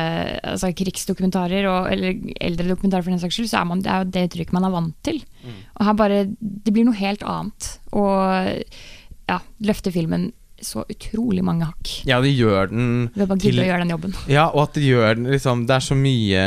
altså 0.54 0.70
krigsdokumentarer, 0.78 1.66
og, 1.68 1.90
eller 1.92 2.16
eldre 2.40 2.68
dokumentarer 2.70 3.04
for 3.04 3.10
den 3.14 3.20
saks 3.22 3.36
skyld, 3.38 3.50
så 3.50 3.60
er 3.60 3.68
man, 3.68 3.82
det 3.84 3.90
er 3.92 4.04
jo 4.04 4.10
det 4.14 4.24
uttrykket 4.30 4.56
man 4.56 4.68
er 4.70 4.74
vant 4.78 4.96
til. 5.06 5.20
Og 5.76 5.84
her 5.90 5.98
bare 5.98 6.24
Det 6.40 6.72
blir 6.74 6.86
noe 6.88 6.98
helt 6.98 7.22
annet. 7.26 7.72
Og 7.92 8.62
ja, 9.28 9.40
løfte 9.60 9.92
filmen 9.92 10.30
så 10.64 10.82
utrolig 10.90 11.42
mange 11.46 11.66
hakk. 11.68 11.90
Ja, 12.08 12.20
de 12.24 12.32
gjør 12.34 12.68
den 12.72 13.10
Ved 13.14 13.24
å 13.24 13.28
bare 13.30 13.38
Til- 13.42 13.60
å 13.62 13.66
gjøre 13.66 13.84
den 13.84 13.92
jobben. 13.94 14.14
Ja, 14.28 14.48
og 14.50 14.62
at 14.68 14.74
det 14.74 14.82
gjør 14.88 15.14
den 15.14 15.26
liksom 15.32 15.66
Det 15.68 15.76
er 15.76 15.84
så 15.86 15.94
mye 15.98 16.44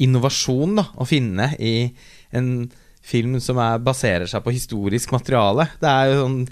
innovasjon 0.00 0.76
da 0.78 0.84
å 0.96 1.06
finne 1.06 1.52
i 1.58 1.92
en 2.32 2.70
film 3.02 3.38
som 3.40 3.56
er, 3.58 3.78
baserer 3.80 4.26
seg 4.28 4.42
på 4.44 4.52
historisk 4.52 5.10
materiale. 5.14 5.68
Det 5.80 5.88
er 5.88 6.10
jo 6.12 6.22
sånn 6.26 6.48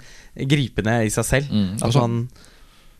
gripende 0.49 0.95
i 1.05 1.09
seg 1.13 1.25
selv. 1.25 1.51
Mm. 1.51 1.75
At, 1.75 1.83
Altså- 1.83 2.01
man, 2.01 2.29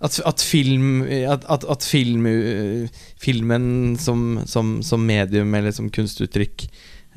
at, 0.01 0.19
at 0.25 0.39
film 0.41 1.01
At, 1.31 1.45
at, 1.65 1.83
film, 1.83 2.25
uh, 2.27 2.87
filmen 3.19 3.97
som, 3.97 4.43
som, 4.45 4.81
som 4.83 5.05
medium 5.05 5.53
eller 5.55 5.71
som 5.71 5.89
kunstuttrykk 5.89 6.67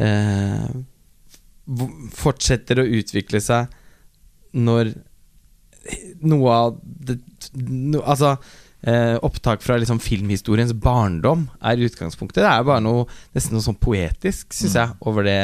eh, 0.01 0.71
fortsetter 2.17 2.81
å 2.81 2.89
utvikle 2.99 3.41
seg 3.45 3.69
når 4.57 4.95
noe 6.21 6.53
av 6.53 6.81
det 6.83 7.19
no, 7.57 8.03
Altså 8.03 8.35
eh, 8.83 9.17
opptak 9.25 9.65
fra 9.65 9.79
liksom 9.81 10.01
filmhistoriens 10.03 10.73
barndom 10.77 11.49
er 11.61 11.83
utgangspunktet. 11.87 12.43
Det 12.45 12.51
er 12.51 12.67
bare 12.67 12.85
noe 12.85 13.07
nesten 13.37 13.57
noe 13.57 13.65
sånn 13.65 13.81
poetisk, 13.81 14.53
syns 14.57 14.79
jeg, 14.79 14.97
over 15.09 15.27
det 15.29 15.41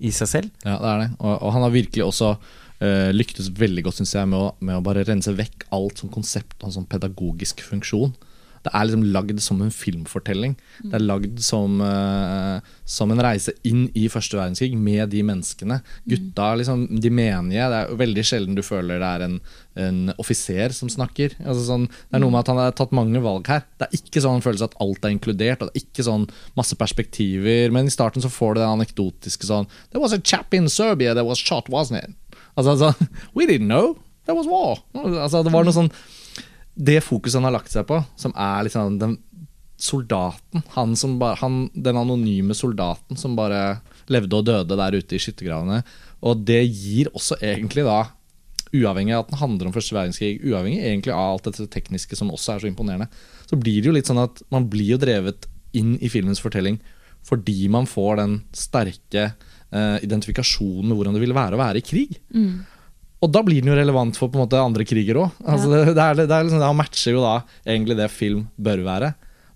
i 0.00 0.12
seg 0.14 0.30
selv. 0.30 0.50
Ja, 0.64 0.78
det 0.80 0.90
er 0.94 1.04
det. 1.04 1.10
Og, 1.18 1.34
og 1.36 1.54
han 1.56 1.66
har 1.66 1.74
virkelig 1.74 2.06
også 2.06 2.32
eh, 2.80 3.10
lyktes 3.14 3.50
veldig 3.58 3.86
godt, 3.86 4.00
syns 4.00 4.16
jeg, 4.16 4.30
med 4.30 4.40
å, 4.40 4.50
med 4.64 4.78
å 4.78 4.84
bare 4.84 5.04
rense 5.08 5.34
vekk 5.36 5.68
alt 5.76 6.02
som 6.02 6.12
konsept 6.12 6.58
og 6.60 6.70
en 6.70 6.78
sånn 6.80 6.90
pedagogisk 6.90 7.64
funksjon. 7.66 8.14
Det 8.60 8.72
er 8.76 8.84
liksom 8.84 9.04
lagd 9.14 9.38
som 9.40 9.60
en 9.64 9.72
filmfortelling. 9.72 10.52
Det 10.82 10.98
er 10.98 11.04
lagd 11.04 11.38
som, 11.44 11.78
uh, 11.80 12.60
som 12.84 13.12
en 13.12 13.22
reise 13.24 13.54
inn 13.64 13.86
i 13.96 14.04
første 14.12 14.36
verdenskrig 14.36 14.76
med 14.76 15.08
de 15.14 15.22
menneskene. 15.24 15.78
Gutta, 16.10 16.50
liksom, 16.60 16.84
de 17.00 17.12
menige. 17.14 17.70
Det 17.72 17.78
er 17.78 17.94
veldig 18.02 18.24
sjelden 18.26 18.58
du 18.58 18.62
føler 18.66 19.00
det 19.00 19.08
er 19.08 19.24
en, 19.24 19.38
en 19.80 20.02
offiser 20.20 20.76
som 20.76 20.92
snakker. 20.92 21.38
Altså 21.40 21.64
sånn, 21.70 21.88
det 21.88 22.18
er 22.18 22.24
noe 22.24 22.34
med 22.34 22.42
at 22.42 22.52
han 22.52 22.60
har 22.60 22.76
tatt 22.76 22.92
mange 22.96 23.24
valg 23.24 23.48
her. 23.48 23.64
Det 23.80 23.88
er 23.88 24.02
ikke 24.02 24.24
sånn 24.26 24.44
følelse 24.44 24.68
at 24.68 24.78
alt 24.84 25.08
er 25.08 25.16
inkludert. 25.16 25.64
Og 25.64 25.70
det 25.70 25.80
er 25.80 25.86
ikke 25.86 26.08
sånn 26.10 26.28
masse 26.60 26.76
perspektiver. 26.76 27.72
Men 27.72 27.88
i 27.88 27.96
starten 27.96 28.20
så 28.20 28.32
får 28.32 28.58
du 28.58 28.64
det 28.64 28.68
anekdotiske 28.68 29.48
sånn 29.48 29.68
There 29.90 30.04
was 30.04 30.12
a 30.12 30.20
chap 30.20 30.52
in 30.54 30.68
Serbia 30.68 31.16
that 31.16 31.24
was 31.24 31.40
shot, 31.40 31.72
wasn't 31.72 32.04
it? 32.04 32.40
Altså, 32.56 32.76
altså 32.76 33.08
We 33.36 33.48
didn't 33.48 33.72
know. 33.72 33.96
There 34.28 34.36
was 34.36 34.46
war. 34.46 34.82
Altså, 34.94 35.40
det 35.42 35.52
var 35.54 35.64
noe 35.64 35.74
sånn 35.74 35.92
Det 36.80 37.00
fokuset 37.04 37.38
han 37.40 37.48
har 37.50 37.58
lagt 37.58 37.72
seg 37.72 37.84
på, 37.88 37.98
som 38.16 38.32
er 38.32 38.64
liksom 38.66 38.96
den 39.00 39.18
soldaten, 39.80 40.62
han 40.74 40.94
som 40.96 41.18
bare, 41.20 41.38
han, 41.40 41.62
den 41.72 41.96
anonyme 41.96 42.56
soldaten 42.56 43.16
som 43.20 43.36
bare 43.36 43.80
levde 44.12 44.36
og 44.36 44.46
døde 44.48 44.76
der 44.76 44.96
ute 44.96 45.16
i 45.16 45.20
skyttergravene. 45.22 45.82
Og 46.24 46.42
det 46.44 46.62
gir 46.68 47.12
også 47.14 47.38
egentlig 47.40 47.86
da 47.88 48.02
Uavhengig 48.70 49.16
av 49.16 49.24
at 49.24 49.30
den 49.32 49.40
handler 49.40 49.66
om 49.66 49.72
første 49.74 49.96
verdenskrig, 49.96 50.36
uavhengig 50.46 50.84
egentlig 50.86 51.10
av 51.10 51.32
alt 51.32 51.48
dette 51.48 51.66
tekniske 51.74 52.14
som 52.14 52.28
også 52.30 52.52
er 52.52 52.60
så 52.62 52.68
imponerende, 52.68 53.08
så 53.50 53.56
blir 53.58 53.80
det 53.80 53.90
jo 53.90 53.94
litt 53.96 54.06
sånn 54.06 54.20
at 54.22 54.44
man 54.54 54.68
blir 54.70 54.92
jo 54.92 54.98
drevet 55.02 55.48
inn 55.74 55.96
i 55.98 56.10
filmens 56.12 56.42
fortelling 56.42 56.78
fordi 57.26 57.66
man 57.72 57.88
får 57.90 58.20
den 58.20 58.36
sterke 58.56 59.24
uh, 59.74 59.98
identifikasjonen 60.00 60.86
med 60.86 60.96
hvordan 60.96 61.18
det 61.18 61.24
ville 61.24 61.36
være 61.36 61.58
å 61.58 61.60
være 61.60 61.82
i 61.82 61.84
krig. 61.84 62.14
Mm. 62.30 62.62
Og 63.20 63.32
da 63.32 63.42
blir 63.44 63.60
den 63.60 63.72
jo 63.72 63.76
relevant 63.76 64.16
for 64.16 64.32
på 64.32 64.38
en 64.38 64.46
måte 64.46 64.60
andre 64.60 64.86
kriger 64.88 65.18
òg. 65.20 65.40
Altså, 65.44 65.68
det, 65.72 65.80
det, 65.92 66.24
det, 66.24 66.28
er 66.32 66.46
liksom, 66.46 66.62
det 66.62 66.70
matcher 66.78 67.16
jo 67.16 67.24
da 67.24 67.34
egentlig 67.66 67.98
det 67.98 68.08
film 68.14 68.46
bør 68.56 68.86
være. 68.86 69.10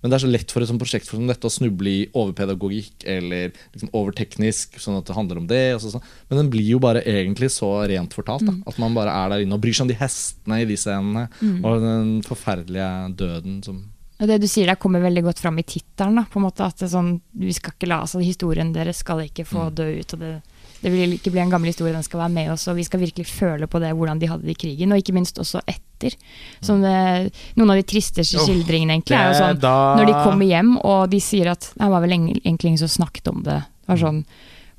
Men 0.05 0.13
det 0.13 0.19
er 0.19 0.23
så 0.27 0.29
lett 0.29 0.51
for 0.53 0.61
et 0.61 0.69
sånt 0.69 0.83
prosjekt 0.83 1.09
som 1.09 1.23
dette 1.25 1.49
å 1.49 1.53
snuble 1.53 1.89
i 1.89 2.01
overpedagogikk 2.13 3.07
eller 3.09 3.55
liksom 3.73 3.89
overteknisk, 3.97 4.77
sånn 4.77 4.99
at 4.99 5.09
det 5.09 5.17
handler 5.17 5.41
om 5.41 5.47
det. 5.49 5.63
Så, 5.81 5.95
sånn. 5.95 6.05
Men 6.29 6.43
den 6.43 6.51
blir 6.53 6.67
jo 6.75 6.81
bare 6.85 7.01
egentlig 7.09 7.49
så 7.55 7.71
rent 7.89 8.13
fortalt. 8.13 8.45
Da. 8.45 8.53
At 8.69 8.77
man 8.83 8.93
bare 8.93 9.15
er 9.17 9.33
der 9.33 9.47
inne 9.47 9.57
og 9.57 9.65
bryr 9.65 9.73
seg 9.73 9.87
om 9.87 9.95
de 9.95 9.97
hestene 9.97 10.61
i 10.61 10.69
de 10.69 10.77
scenene. 10.77 11.25
Og 11.65 11.81
den 11.81 12.19
forferdelige 12.29 12.91
døden 13.17 13.63
som 13.65 13.81
det 14.19 14.39
du 14.39 14.47
sier 14.49 14.71
der 14.71 14.79
kommer 14.81 15.03
veldig 15.03 15.25
godt 15.27 15.41
fram 15.43 15.59
i 15.59 15.65
tittelen. 15.67 16.21
at 16.23 16.85
sånn, 16.91 17.21
la, 17.35 18.01
altså 18.01 18.21
Historien 18.23 18.73
deres 18.73 19.03
skal 19.03 19.25
ikke 19.27 19.45
få 19.45 19.71
dø 19.75 19.89
ut. 19.99 20.15
det, 20.19 20.41
det 20.81 20.93
vil 20.93 21.17
ikke 21.17 21.33
bli 21.33 21.41
en 21.43 21.51
gammel 21.51 21.73
historie, 21.73 21.93
den 21.93 22.07
skal 22.07 22.21
være 22.21 22.35
med 22.35 22.53
oss. 22.53 22.69
Og 22.69 22.77
vi 22.77 22.85
skal 22.85 23.01
virkelig 23.01 23.27
føle 23.27 23.67
på 23.67 23.81
det, 23.83 23.91
hvordan 23.97 24.21
de 24.21 24.31
hadde 24.31 24.47
det 24.47 24.55
i 24.55 24.61
krigen. 24.67 24.93
Og 24.93 25.03
ikke 25.03 25.17
minst 25.17 25.39
også 25.41 25.63
etter. 25.67 26.15
Som 26.61 26.83
det, 26.85 27.33
noen 27.57 27.75
av 27.75 27.81
de 27.81 27.87
tristeste 27.89 28.39
skildringene 28.39 28.99
egentlig 28.99 29.17
er 29.17 29.31
jo 29.31 29.39
sånn 29.39 29.63
Når 29.65 30.11
de 30.11 30.17
kommer 30.21 30.45
hjem 30.47 30.75
og 30.83 31.07
de 31.11 31.21
sier 31.23 31.49
at 31.55 31.71
det 31.73 31.89
var 31.91 32.05
vel 32.05 32.19
egentlig 32.19 32.75
ingen 32.75 32.83
som 32.83 32.93
snakket 32.93 33.31
om 33.33 33.43
det. 33.47 33.63
det 33.65 33.95
var 33.95 34.03
sånn, 34.03 34.25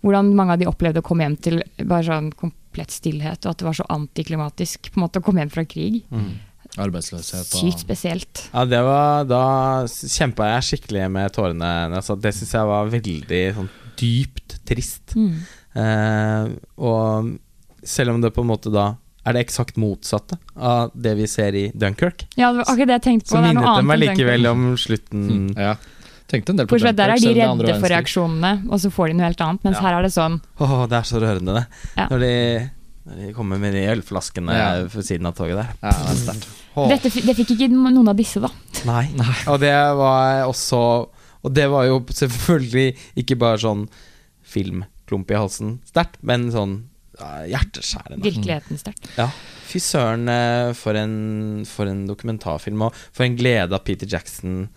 hvordan 0.06 0.36
mange 0.38 0.54
av 0.54 0.62
de 0.62 0.68
opplevde 0.70 1.02
å 1.02 1.06
komme 1.08 1.26
hjem 1.26 1.38
til 1.42 1.64
bare 1.82 2.06
sånn 2.06 2.30
komplett 2.38 2.94
stillhet, 2.94 3.42
og 3.46 3.56
at 3.56 3.64
det 3.64 3.66
var 3.66 3.80
så 3.80 3.88
antiklimatisk 3.90 4.92
på 4.92 5.00
en 5.00 5.08
måte 5.08 5.24
å 5.24 5.26
komme 5.26 5.42
hjem 5.42 5.56
fra 5.56 5.66
krig. 5.66 6.04
Arbeidsløshet 6.78 7.54
og 7.56 7.62
Sykt 7.62 7.80
spesielt. 7.86 8.44
Ja, 8.54 8.66
det 8.66 8.82
var 8.84 9.24
Da 9.30 9.42
kjempa 9.88 10.50
jeg 10.56 10.68
skikkelig 10.70 11.10
med 11.12 11.32
tårene. 11.36 11.72
Altså, 11.96 12.18
det 12.20 12.34
syns 12.36 12.52
jeg 12.58 12.68
var 12.72 12.90
veldig 12.92 13.42
sånn 13.56 13.70
dypt 14.00 14.58
trist. 14.68 15.16
Mm. 15.16 15.38
Eh, 15.76 16.46
og 16.78 17.34
selv 17.86 18.12
om 18.16 18.22
det 18.24 18.34
på 18.36 18.42
en 18.44 18.50
måte 18.52 18.72
da 18.74 18.94
er 19.26 19.34
det 19.34 19.46
eksakt 19.48 19.78
motsatte 19.82 20.38
av 20.56 20.92
det 20.94 21.16
vi 21.18 21.26
ser 21.28 21.56
i 21.58 21.64
Dunkerque, 21.74 22.28
Ja, 22.38 22.52
det 22.54 22.60
var 22.62 22.68
akkurat 22.76 22.88
det 22.92 22.98
jeg 23.00 23.06
tenkte 23.08 23.30
på. 23.32 23.36
så 23.38 23.42
minnet 23.42 23.66
det 23.80 23.86
meg 23.90 24.00
likevel 24.04 24.46
om 24.52 24.66
slutten. 24.78 25.24
Mm, 25.32 25.48
ja. 25.58 25.76
Tenkte 26.30 26.54
en 26.54 26.58
del 26.62 26.68
på 26.70 26.78
fra 26.82 26.92
der 26.94 27.10
er 27.16 27.22
de 27.22 27.32
redde 27.38 27.74
for 27.80 27.90
reaksjonene, 27.90 28.52
og 28.70 28.80
så 28.82 28.90
får 28.94 29.08
de 29.10 29.14
noe 29.18 29.26
helt 29.28 29.42
annet. 29.46 29.64
Mens 29.66 29.78
Ja. 29.78 29.82
her 29.88 29.98
er 30.00 30.02
det 30.04 30.12
sånn 30.14 30.42
Åh, 30.60 30.86
det 30.90 30.98
er 30.98 31.06
så 31.10 31.22
rørende, 31.22 31.54
det. 31.58 31.66
Ja. 31.98 32.08
Når, 32.10 32.20
de, 32.20 32.70
når 33.06 33.16
de 33.28 33.34
kommer 33.34 33.60
med 33.62 33.74
de 33.74 33.84
ølflaskene 33.96 34.54
Ja. 34.54 34.70
ved 34.86 35.06
siden 35.06 35.26
av 35.26 35.34
toget 35.38 35.56
der. 35.58 35.70
Ja, 35.82 35.90
det 35.90 36.14
er 36.14 36.22
sterkt. 36.22 36.48
Dette, 36.92 37.10
Det 37.10 37.36
fikk 37.38 37.56
ikke 37.56 37.70
noen 37.72 38.12
av 38.12 38.18
disse, 38.20 38.42
da. 38.44 38.50
Nei. 38.90 39.06
Og 39.52 39.62
det 39.64 39.74
var 40.00 40.44
også 40.50 40.82
Og 41.46 41.54
det 41.54 41.70
var 41.72 41.86
jo 41.88 42.02
selvfølgelig 42.10 42.96
ikke 43.22 43.38
bare 43.40 43.62
sånn 43.62 43.86
filmklump 44.46 45.32
i 45.32 45.38
halsen 45.38 45.80
sterkt, 45.88 46.18
men 46.26 46.48
sånn 46.54 46.76
hjerteskjærende. 47.50 48.24
Virkeligheten 48.24 48.80
sterkt. 48.80 49.08
Ja. 49.18 49.30
Fy 49.66 49.80
søren, 49.80 50.28
eh, 50.30 50.74
for 50.78 50.98
en, 50.98 51.66
for 51.70 51.90
en 51.90 52.06
dokumentarfilm, 52.10 52.82
og 52.88 52.98
for 53.12 53.26
en 53.26 53.38
glede 53.38 53.76
at 53.76 53.86
Peter 53.88 54.10
Jackson 54.10 54.68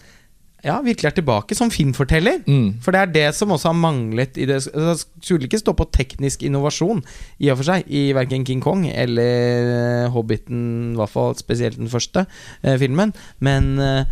ja, 0.64 0.81
virkelig 0.83 1.07
er 1.07 1.14
tilbake 1.14 1.55
som 1.55 1.71
filmforteller. 1.71 2.40
Mm. 2.47 2.81
For 2.83 2.94
det 2.94 3.01
er 3.01 3.12
det 3.14 3.27
som 3.37 3.53
også 3.55 3.71
har 3.71 3.79
manglet 3.79 4.37
i 4.37 4.47
det 4.49 4.64
Det 4.66 4.97
skulle 5.23 5.47
ikke 5.47 5.61
stå 5.61 5.75
på 5.79 5.87
teknisk 5.94 6.42
innovasjon 6.42 7.05
i 7.38 7.51
og 7.53 7.61
for 7.61 7.68
seg 7.71 7.87
i 7.87 8.09
verken 8.16 8.47
King 8.47 8.62
Kong 8.64 8.88
eller 8.90 9.71
eh, 9.79 10.11
Hobbiten, 10.11 10.94
i 10.94 10.99
hvert 10.99 11.14
fall 11.14 11.37
spesielt 11.38 11.79
den 11.79 11.90
første 11.92 12.27
eh, 12.62 12.79
filmen. 12.79 13.14
Men 13.38 13.79
eh, 13.79 14.05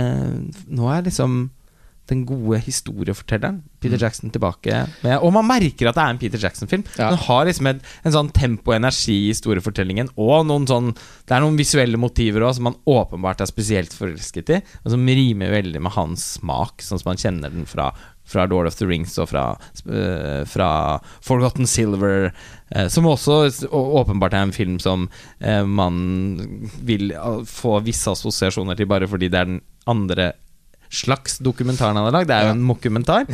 eh, 0.00 0.36
nå 0.72 0.88
er 0.88 1.04
liksom 1.04 1.50
den 2.10 2.26
gode 2.28 2.60
historiefortelleren 2.66 3.62
Peter 3.80 3.96
Mm. 3.96 4.02
Jackson 4.02 4.30
tilbake 4.30 4.86
med 5.02 5.18
Og 5.24 5.32
man 5.32 5.46
merker 5.48 5.88
at 5.88 5.96
det 5.96 6.02
er 6.02 6.12
en 6.14 6.20
Peter 6.20 6.38
Jackson-film. 6.38 6.84
Ja. 6.98 7.10
Den 7.10 7.18
har 7.24 7.46
liksom 7.48 7.66
et, 7.70 7.82
en 8.04 8.12
sånn 8.12 8.30
tempo 8.36 8.72
og 8.72 8.76
energi 8.76 9.16
i 9.16 9.32
historiefortellingen, 9.32 10.12
og 10.16 10.46
noen 10.46 10.68
sånn 10.68 10.92
Det 10.92 11.36
er 11.36 11.40
noen 11.44 11.58
visuelle 11.58 12.00
motiver 12.00 12.44
også 12.44 12.60
som 12.60 12.70
man 12.70 12.78
åpenbart 12.90 13.40
er 13.40 13.50
spesielt 13.50 13.94
forelsket 13.96 14.50
i, 14.50 14.62
og 14.84 14.94
som 14.94 15.06
rimer 15.06 15.52
veldig 15.54 15.80
med 15.80 15.94
hans 15.96 16.24
smak, 16.38 16.82
sånn 16.82 17.00
som 17.00 17.12
man 17.12 17.20
kjenner 17.20 17.52
den 17.52 17.68
fra 17.68 17.92
fra 18.30 18.44
Lord 18.46 18.68
of 18.68 18.76
the 18.78 18.86
Rings 18.86 19.16
og 19.18 19.30
fra, 19.32 19.44
uh, 19.90 20.44
fra 20.46 20.70
Forgotten 21.26 21.66
Silver, 21.66 22.32
Uh, 22.70 22.86
som 22.86 23.02
også 23.02 23.66
åpenbart 23.74 24.30
er 24.30 24.44
en 24.46 24.52
film 24.54 24.76
som 24.78 25.08
uh, 25.42 25.64
man 25.66 26.68
vil 26.86 27.10
få 27.50 27.80
visse 27.82 28.06
assosiasjoner 28.12 28.78
til 28.78 28.86
bare 28.86 29.08
fordi 29.10 29.26
det 29.26 29.40
er 29.40 29.48
den 29.48 29.58
andre 29.90 30.28
slags 30.90 31.38
dokumentaren 31.38 31.96
han 31.96 32.08
har 32.08 32.14
lagd. 32.18 32.28
Det 32.30 32.36
er 32.36 32.48
jo 32.48 32.54
en 32.56 32.66
mokumentar. 32.66 33.28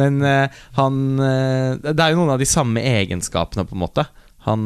Men 0.00 0.20
eh, 0.24 0.60
han 0.78 1.00
eh, 1.20 1.76
Det 1.84 2.00
er 2.00 2.14
jo 2.14 2.22
noen 2.22 2.34
av 2.34 2.40
de 2.42 2.48
samme 2.48 2.80
egenskapene, 2.80 3.66
på 3.68 3.76
en 3.76 3.82
måte. 3.84 4.06
Han, 4.48 4.62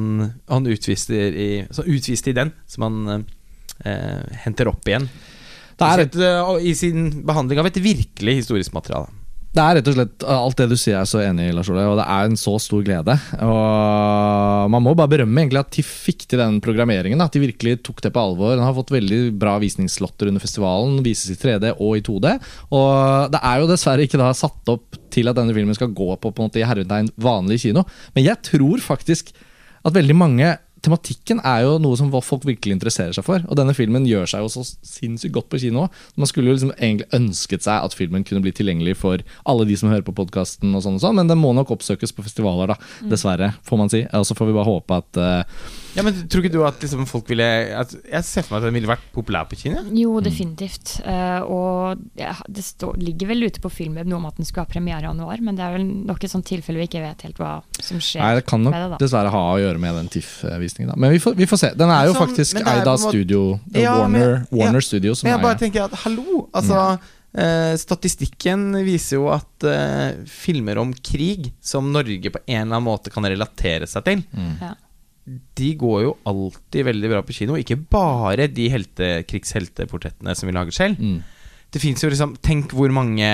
han 0.49 0.69
utviste, 0.73 1.17
i, 1.17 1.49
så 1.75 1.85
utviste 1.85 2.33
i 2.33 2.37
den, 2.39 2.55
som 2.71 2.87
han 2.87 3.27
eh, 3.85 4.23
henter 4.47 4.71
opp 4.71 4.87
igjen. 4.89 5.11
Det 5.77 5.91
er 5.91 6.05
Et, 6.07 6.19
eh, 6.25 6.55
I 6.71 6.75
sin 6.79 7.11
behandling 7.29 7.61
av 7.61 7.69
et 7.69 7.83
virkelig 7.83 8.39
historisk 8.41 8.73
materiale. 8.77 9.11
Det 9.57 9.65
er 9.65 9.79
rett 9.79 9.87
og 9.89 9.95
slett 9.97 10.25
alt 10.29 10.59
det 10.59 10.67
du 10.69 10.75
sier, 10.77 10.99
jeg 10.99 11.01
er 11.01 11.09
så 11.09 11.21
enig 11.25 11.47
i, 11.49 11.53
Lars 11.57 11.69
Ole. 11.73 11.87
Og 11.89 11.97
det 11.97 12.05
er 12.13 12.27
en 12.29 12.35
så 12.37 12.53
stor 12.61 12.83
glede. 12.85 13.15
Og 13.41 14.67
man 14.75 14.85
må 14.85 14.93
bare 14.99 15.15
berømme 15.15 15.41
egentlig 15.41 15.63
at 15.63 15.71
de 15.73 15.85
fikk 15.87 16.27
til 16.29 16.43
den 16.43 16.59
programmeringen. 16.65 17.23
At 17.25 17.33
de 17.33 17.41
virkelig 17.41 17.79
tok 17.87 18.03
det 18.05 18.13
på 18.13 18.21
alvor. 18.21 18.53
Den 18.53 18.67
har 18.67 18.77
fått 18.77 18.93
veldig 18.93 19.21
bra 19.41 19.55
visningsslotter 19.63 20.29
under 20.29 20.45
festivalen. 20.45 21.01
Vises 21.07 21.33
i 21.33 21.39
3D 21.41 21.73
og 21.73 21.97
i 21.97 22.05
2D. 22.05 22.35
Og 22.77 23.33
det 23.33 23.41
er 23.41 23.63
jo 23.63 23.71
dessverre 23.73 24.05
ikke 24.05 24.21
da 24.21 24.29
satt 24.37 24.75
opp 24.75 25.01
til 25.17 25.33
at 25.33 25.41
denne 25.41 25.57
filmen 25.57 25.79
skal 25.79 25.95
gå 25.97 26.11
på 26.21 26.29
på 26.29 26.37
en 26.37 26.51
måte 26.51 26.61
i 26.61 26.69
hermetegn 26.69 27.09
vanlig 27.17 27.63
kino. 27.65 27.87
Men 28.13 28.29
jeg 28.29 28.43
tror 28.51 28.85
faktisk 28.85 29.33
at 29.87 29.97
veldig 29.97 30.19
mange 30.21 30.53
Tematikken 30.85 31.41
er 31.41 31.65
jo 31.65 31.77
noe 31.83 31.97
som 31.99 32.11
folk 32.23 32.45
virkelig 32.47 32.77
interesserer 32.77 33.17
seg 33.17 33.25
for. 33.27 33.45
Og 33.49 33.59
denne 33.59 33.75
filmen 33.77 34.05
gjør 34.09 34.29
seg 34.31 34.45
jo 34.45 34.51
så 34.53 34.65
sinnssykt 34.67 35.35
godt 35.35 35.49
på 35.53 35.61
kino. 35.63 35.87
Man 36.21 36.31
skulle 36.31 36.53
jo 36.53 36.57
liksom 36.59 36.75
egentlig 36.77 37.09
ønsket 37.17 37.67
seg 37.67 37.87
at 37.87 37.97
filmen 37.97 38.27
kunne 38.27 38.45
bli 38.45 38.53
tilgjengelig 38.55 38.99
for 39.01 39.25
alle 39.49 39.67
de 39.69 39.79
som 39.79 39.91
hører 39.91 40.05
på 40.07 40.15
podkasten, 40.17 40.75
og 40.77 40.85
sånn 40.85 41.01
og 41.01 41.05
sånn, 41.05 41.19
men 41.19 41.33
den 41.33 41.41
må 41.41 41.55
nok 41.57 41.73
oppsøkes 41.75 42.15
på 42.15 42.27
festivaler, 42.27 42.75
da. 42.75 43.09
Dessverre, 43.11 43.55
får 43.67 43.81
man 43.81 43.93
si. 43.93 44.05
Og 44.17 44.29
så 44.29 44.37
får 44.37 44.51
vi 44.51 44.57
bare 44.59 44.71
håpe 44.71 45.01
at 45.01 45.21
eh, 45.23 45.63
Ja, 45.97 46.03
men 46.05 46.19
Tror 46.29 46.45
ikke 46.45 46.53
du 46.53 46.61
at 46.67 46.83
liksom 46.85 47.07
folk 47.09 47.29
ville 47.33 47.45
at, 47.81 47.95
Jeg 48.05 48.25
ser 48.29 48.45
for 48.45 48.55
meg 48.57 48.63
at 48.63 48.67
den 48.69 48.77
ville 48.77 48.91
vært 48.91 49.07
populær 49.15 49.47
på 49.49 49.57
Kina? 49.59 49.81
Jo, 49.97 50.19
definitivt. 50.25 50.99
Eh, 51.09 51.41
og 51.43 52.03
ja, 52.21 52.35
det 52.53 52.65
stå, 52.67 52.91
ligger 53.01 53.31
vel 53.33 53.47
ute 53.49 53.63
på 53.65 53.71
Filmweb 53.73 54.07
noe 54.11 54.21
om 54.21 54.27
at 54.29 54.37
den 54.37 54.45
skulle 54.49 54.67
ha 54.67 54.71
premiere 54.71 55.01
i 55.03 55.09
januar, 55.09 55.41
men 55.45 55.57
det 55.57 55.65
er 55.65 55.75
vel 55.79 55.87
nok 56.11 56.23
et 56.27 56.33
sånt 56.33 56.47
tilfelle 56.49 56.83
vi 56.83 56.89
ikke 56.91 57.03
vet 57.03 57.25
helt 57.27 57.41
hva 57.41 57.55
som 57.81 57.99
skjer. 58.03 58.21
Nei, 58.23 58.35
det 58.39 58.47
kan 58.49 58.63
nok 58.67 58.77
det, 58.77 59.01
dessverre 59.07 59.33
ha 59.33 59.43
å 59.55 59.59
gjøre 59.63 59.81
med 59.83 59.99
den 60.03 60.13
TIFF-visningen, 60.13 60.93
da. 60.93 61.01
Men 61.01 61.17
vi 61.17 61.21
får, 61.25 61.35
vi 61.41 61.49
får 61.51 61.63
se. 61.65 61.73
Den 61.81 61.91
er 61.97 62.07
jo 62.11 62.15
som, 62.17 62.27
faktisk 62.27 62.61
det 62.61 62.67
er 62.67 62.81
eid 62.83 62.91
av 62.93 63.01
studio 63.03 63.43
Ja, 63.75 63.97
Warner, 64.03 64.41
men- 64.43 64.49
Warner 64.61 64.83
ja. 64.85 64.89
Studio, 64.93 65.15
som 65.17 65.27
Men 65.31 65.37
jeg 65.39 65.41
er 65.41 65.47
bare 65.49 65.61
tenker 65.65 65.87
at 65.89 65.97
hallo! 66.05 66.47
Altså, 66.57 66.81
eh, 67.37 67.75
statistikken 67.81 68.69
viser 68.87 69.17
jo 69.21 69.29
at 69.33 69.67
uh, 69.69 70.25
filmer 70.29 70.79
om 70.83 70.93
krig, 70.95 71.53
som 71.65 71.89
Norge 71.93 72.31
på 72.33 72.43
en 72.47 72.61
eller 72.67 72.77
annen 72.77 72.87
måte 72.87 73.13
kan 73.15 73.25
relatere 73.25 73.89
seg 73.89 74.05
til, 74.05 74.27
Mm. 74.37 74.75
De 75.59 75.73
går 75.75 76.03
jo 76.05 76.13
alltid 76.29 76.87
veldig 76.87 77.09
bra 77.11 77.23
på 77.27 77.35
kino. 77.35 77.57
Ikke 77.59 77.79
bare 77.79 78.47
de 78.47 78.69
helte, 78.71 79.09
krigshelteportrettene 79.27 80.37
som 80.39 80.47
vi 80.47 80.55
lager 80.55 80.77
selv. 80.77 81.01
Mm. 81.03 81.19
Det 81.73 81.81
finnes 81.83 82.01
jo 82.01 82.09
liksom 82.09 82.37
Tenk 82.41 82.71
hvor 82.73 82.89
mange 82.95 83.27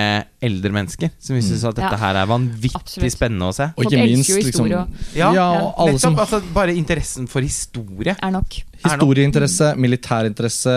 eldre 0.42 0.72
mennesker 0.74 1.10
som 1.20 1.36
vil 1.36 1.42
synes 1.44 1.62
at 1.68 1.76
dette 1.76 1.92
Ja. 1.92 1.96
her 2.00 2.16
er 2.16 2.26
vanvittig 2.26 2.74
Absolutt. 2.74 3.12
spennende 3.14 3.46
å 3.50 3.54
se. 3.54 3.68
Og 3.76 3.84
ikke 3.84 4.00
minst 4.02 4.30
liksom, 4.34 4.68
Ja, 5.14 5.32
ja, 5.32 5.46
og 5.60 5.74
alle 5.78 5.98
som 5.98 6.14
Nettopp. 6.16 6.32
Altså, 6.32 6.52
bare 6.54 6.74
interessen 6.74 7.28
for 7.28 7.40
historie. 7.40 8.16
Er 8.20 8.30
nok. 8.32 8.62
Historieinteresse, 8.82 9.76
militærinteresse, 9.78 10.72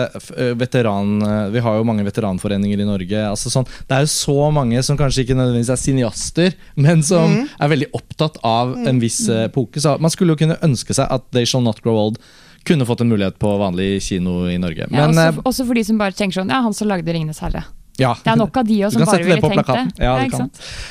veteran 0.56 1.18
Vi 1.52 1.58
har 1.64 1.76
jo 1.78 1.84
mange 1.84 2.04
veteranforeninger 2.06 2.80
i 2.80 2.86
Norge. 2.86 3.18
Altså 3.32 3.50
sånn, 3.50 3.66
det 3.88 3.96
er 3.96 4.04
jo 4.06 4.12
så 4.14 4.52
mange 4.54 4.82
som 4.86 4.96
kanskje 4.96 5.24
ikke 5.24 5.34
nødvendigvis 5.38 5.70
er 5.74 5.82
cineaster, 5.82 6.54
men 6.76 7.02
som 7.02 7.26
Mm. 7.36 7.48
er 7.60 7.68
veldig 7.68 7.90
opptatt 7.92 8.36
av 8.44 8.76
en 8.86 9.00
viss 9.00 9.28
ø, 9.28 9.48
epoke. 9.48 9.80
Så 9.80 9.98
man 10.00 10.10
skulle 10.10 10.36
jo 10.36 10.46
kunne 10.46 10.58
ønske 10.62 10.94
seg 10.94 11.08
at 11.10 11.22
They 11.32 11.44
Shall 11.44 11.62
Not 11.62 11.82
Grow 11.82 11.96
Old 11.96 12.18
kunne 12.66 12.86
fått 12.88 13.02
en 13.04 13.10
mulighet 13.12 13.38
på 13.42 13.50
vanlig 13.60 14.02
kino 14.04 14.44
i 14.50 14.58
Norge. 14.60 14.86
Ja, 14.90 15.06
Men 15.06 15.16
også, 15.16 15.42
også 15.50 15.66
for 15.68 15.78
de 15.78 15.84
som 15.86 15.98
bare 16.00 16.16
tenker 16.16 16.40
sånn 16.42 16.50
Ja, 16.52 16.60
han 16.66 16.74
som 16.76 16.88
lagde 16.90 17.06
'Ringenes 17.12 17.40
herre'. 17.42 17.64
ja. 17.98 18.14
Det 18.22 18.32
er 18.32 18.36
nok 18.36 18.56
av 18.56 18.66
de 18.68 18.80
også 18.84 18.98
som 18.98 19.06
bare 19.08 19.24
ville 19.24 19.40
tenkt 19.40 19.66
det. 19.72 20.04
Ja, 20.04 20.16
kan. 20.28 20.50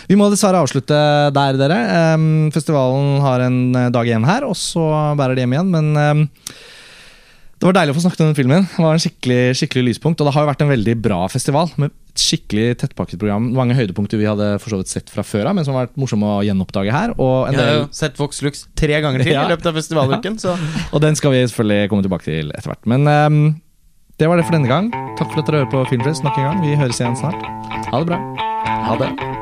Vi 0.09 0.15
må 0.17 0.29
dessverre 0.33 0.63
avslutte 0.63 0.97
der, 1.35 1.59
dere. 1.59 1.79
Festivalen 2.55 3.21
har 3.21 3.39
en 3.45 3.59
eh, 3.75 3.89
dag 3.93 4.07
igjen 4.09 4.25
her, 4.25 4.47
og 4.47 4.55
så 4.57 4.87
bærer 5.19 5.35
de 5.35 5.45
hjem 5.45 5.53
igjen. 5.53 5.69
Men 5.75 6.29
det 7.55 7.67
var 7.69 7.75
deilig 7.77 7.93
å 7.93 7.97
få 7.97 8.03
snakket 8.03 8.21
om 8.25 8.27
den 8.31 8.37
filmen. 8.37 8.65
Det 8.67 8.83
var 8.83 8.97
en 8.97 9.01
skikkelig, 9.01 9.39
skikkelig 9.57 9.83
lyspunkt. 9.89 10.19
Og 10.21 10.27
det 10.27 10.33
har 10.35 10.43
jo 10.43 10.49
vært 10.51 10.63
en 10.65 10.71
veldig 10.73 10.95
bra 11.05 11.19
festival 11.31 11.69
med 11.79 11.93
et 11.93 12.19
skikkelig 12.25 12.65
tettpakket 12.83 13.19
program. 13.21 13.47
Mange 13.55 13.75
høydepunkter 13.77 14.19
vi 14.19 14.27
hadde 14.27 14.49
for 14.63 14.73
så 14.75 14.79
vidt 14.81 14.91
sett 14.91 15.11
fra 15.11 15.23
før 15.25 15.49
av, 15.49 15.55
men 15.57 15.65
som 15.67 15.75
har 15.75 15.87
vært 15.87 15.95
morsomme 15.99 16.27
å 16.35 16.43
gjenoppdage 16.45 16.91
her. 16.95 17.13
Og, 17.15 17.47
en 17.47 17.55
Jeg 17.57 17.63
har 17.63 17.79
jo 17.79 17.85
sett 17.95 18.19
Vox 18.19 18.41
Lux 18.45 18.65
tre 18.75 18.99
ganger 19.03 19.23
til 19.23 19.31
Ja. 19.37 19.45
i 19.47 19.53
løpet 19.55 19.71
av 19.71 19.79
festivaluken. 19.79 20.35
Så 20.43 20.55
og 20.93 20.99
den 21.03 21.15
skal 21.19 21.31
vi 21.35 21.45
selvfølgelig 21.47 21.89
komme 21.93 22.05
tilbake 22.07 22.27
til 22.27 22.51
etter 22.55 22.73
hvert. 22.73 22.83
Men 22.91 23.07
um, 23.07 23.39
det 24.19 24.29
var 24.31 24.39
det 24.39 24.45
for 24.47 24.55
denne 24.59 24.71
gang. 24.71 24.91
Takk 25.19 25.31
for 25.31 25.41
at 25.43 25.47
dere 25.49 25.63
hører 25.63 25.71
på 25.73 25.85
Filmfest 25.95 26.27
nok 26.27 26.37
en 26.39 26.51
gang. 26.51 26.61
Vi 26.63 26.75
høres 26.79 26.99
igjen 27.01 27.17
snart. 27.19 27.39
Ha 27.91 28.03
det 28.03 28.11
bra. 28.11 28.21
ha 28.91 28.99
det. 28.99 29.34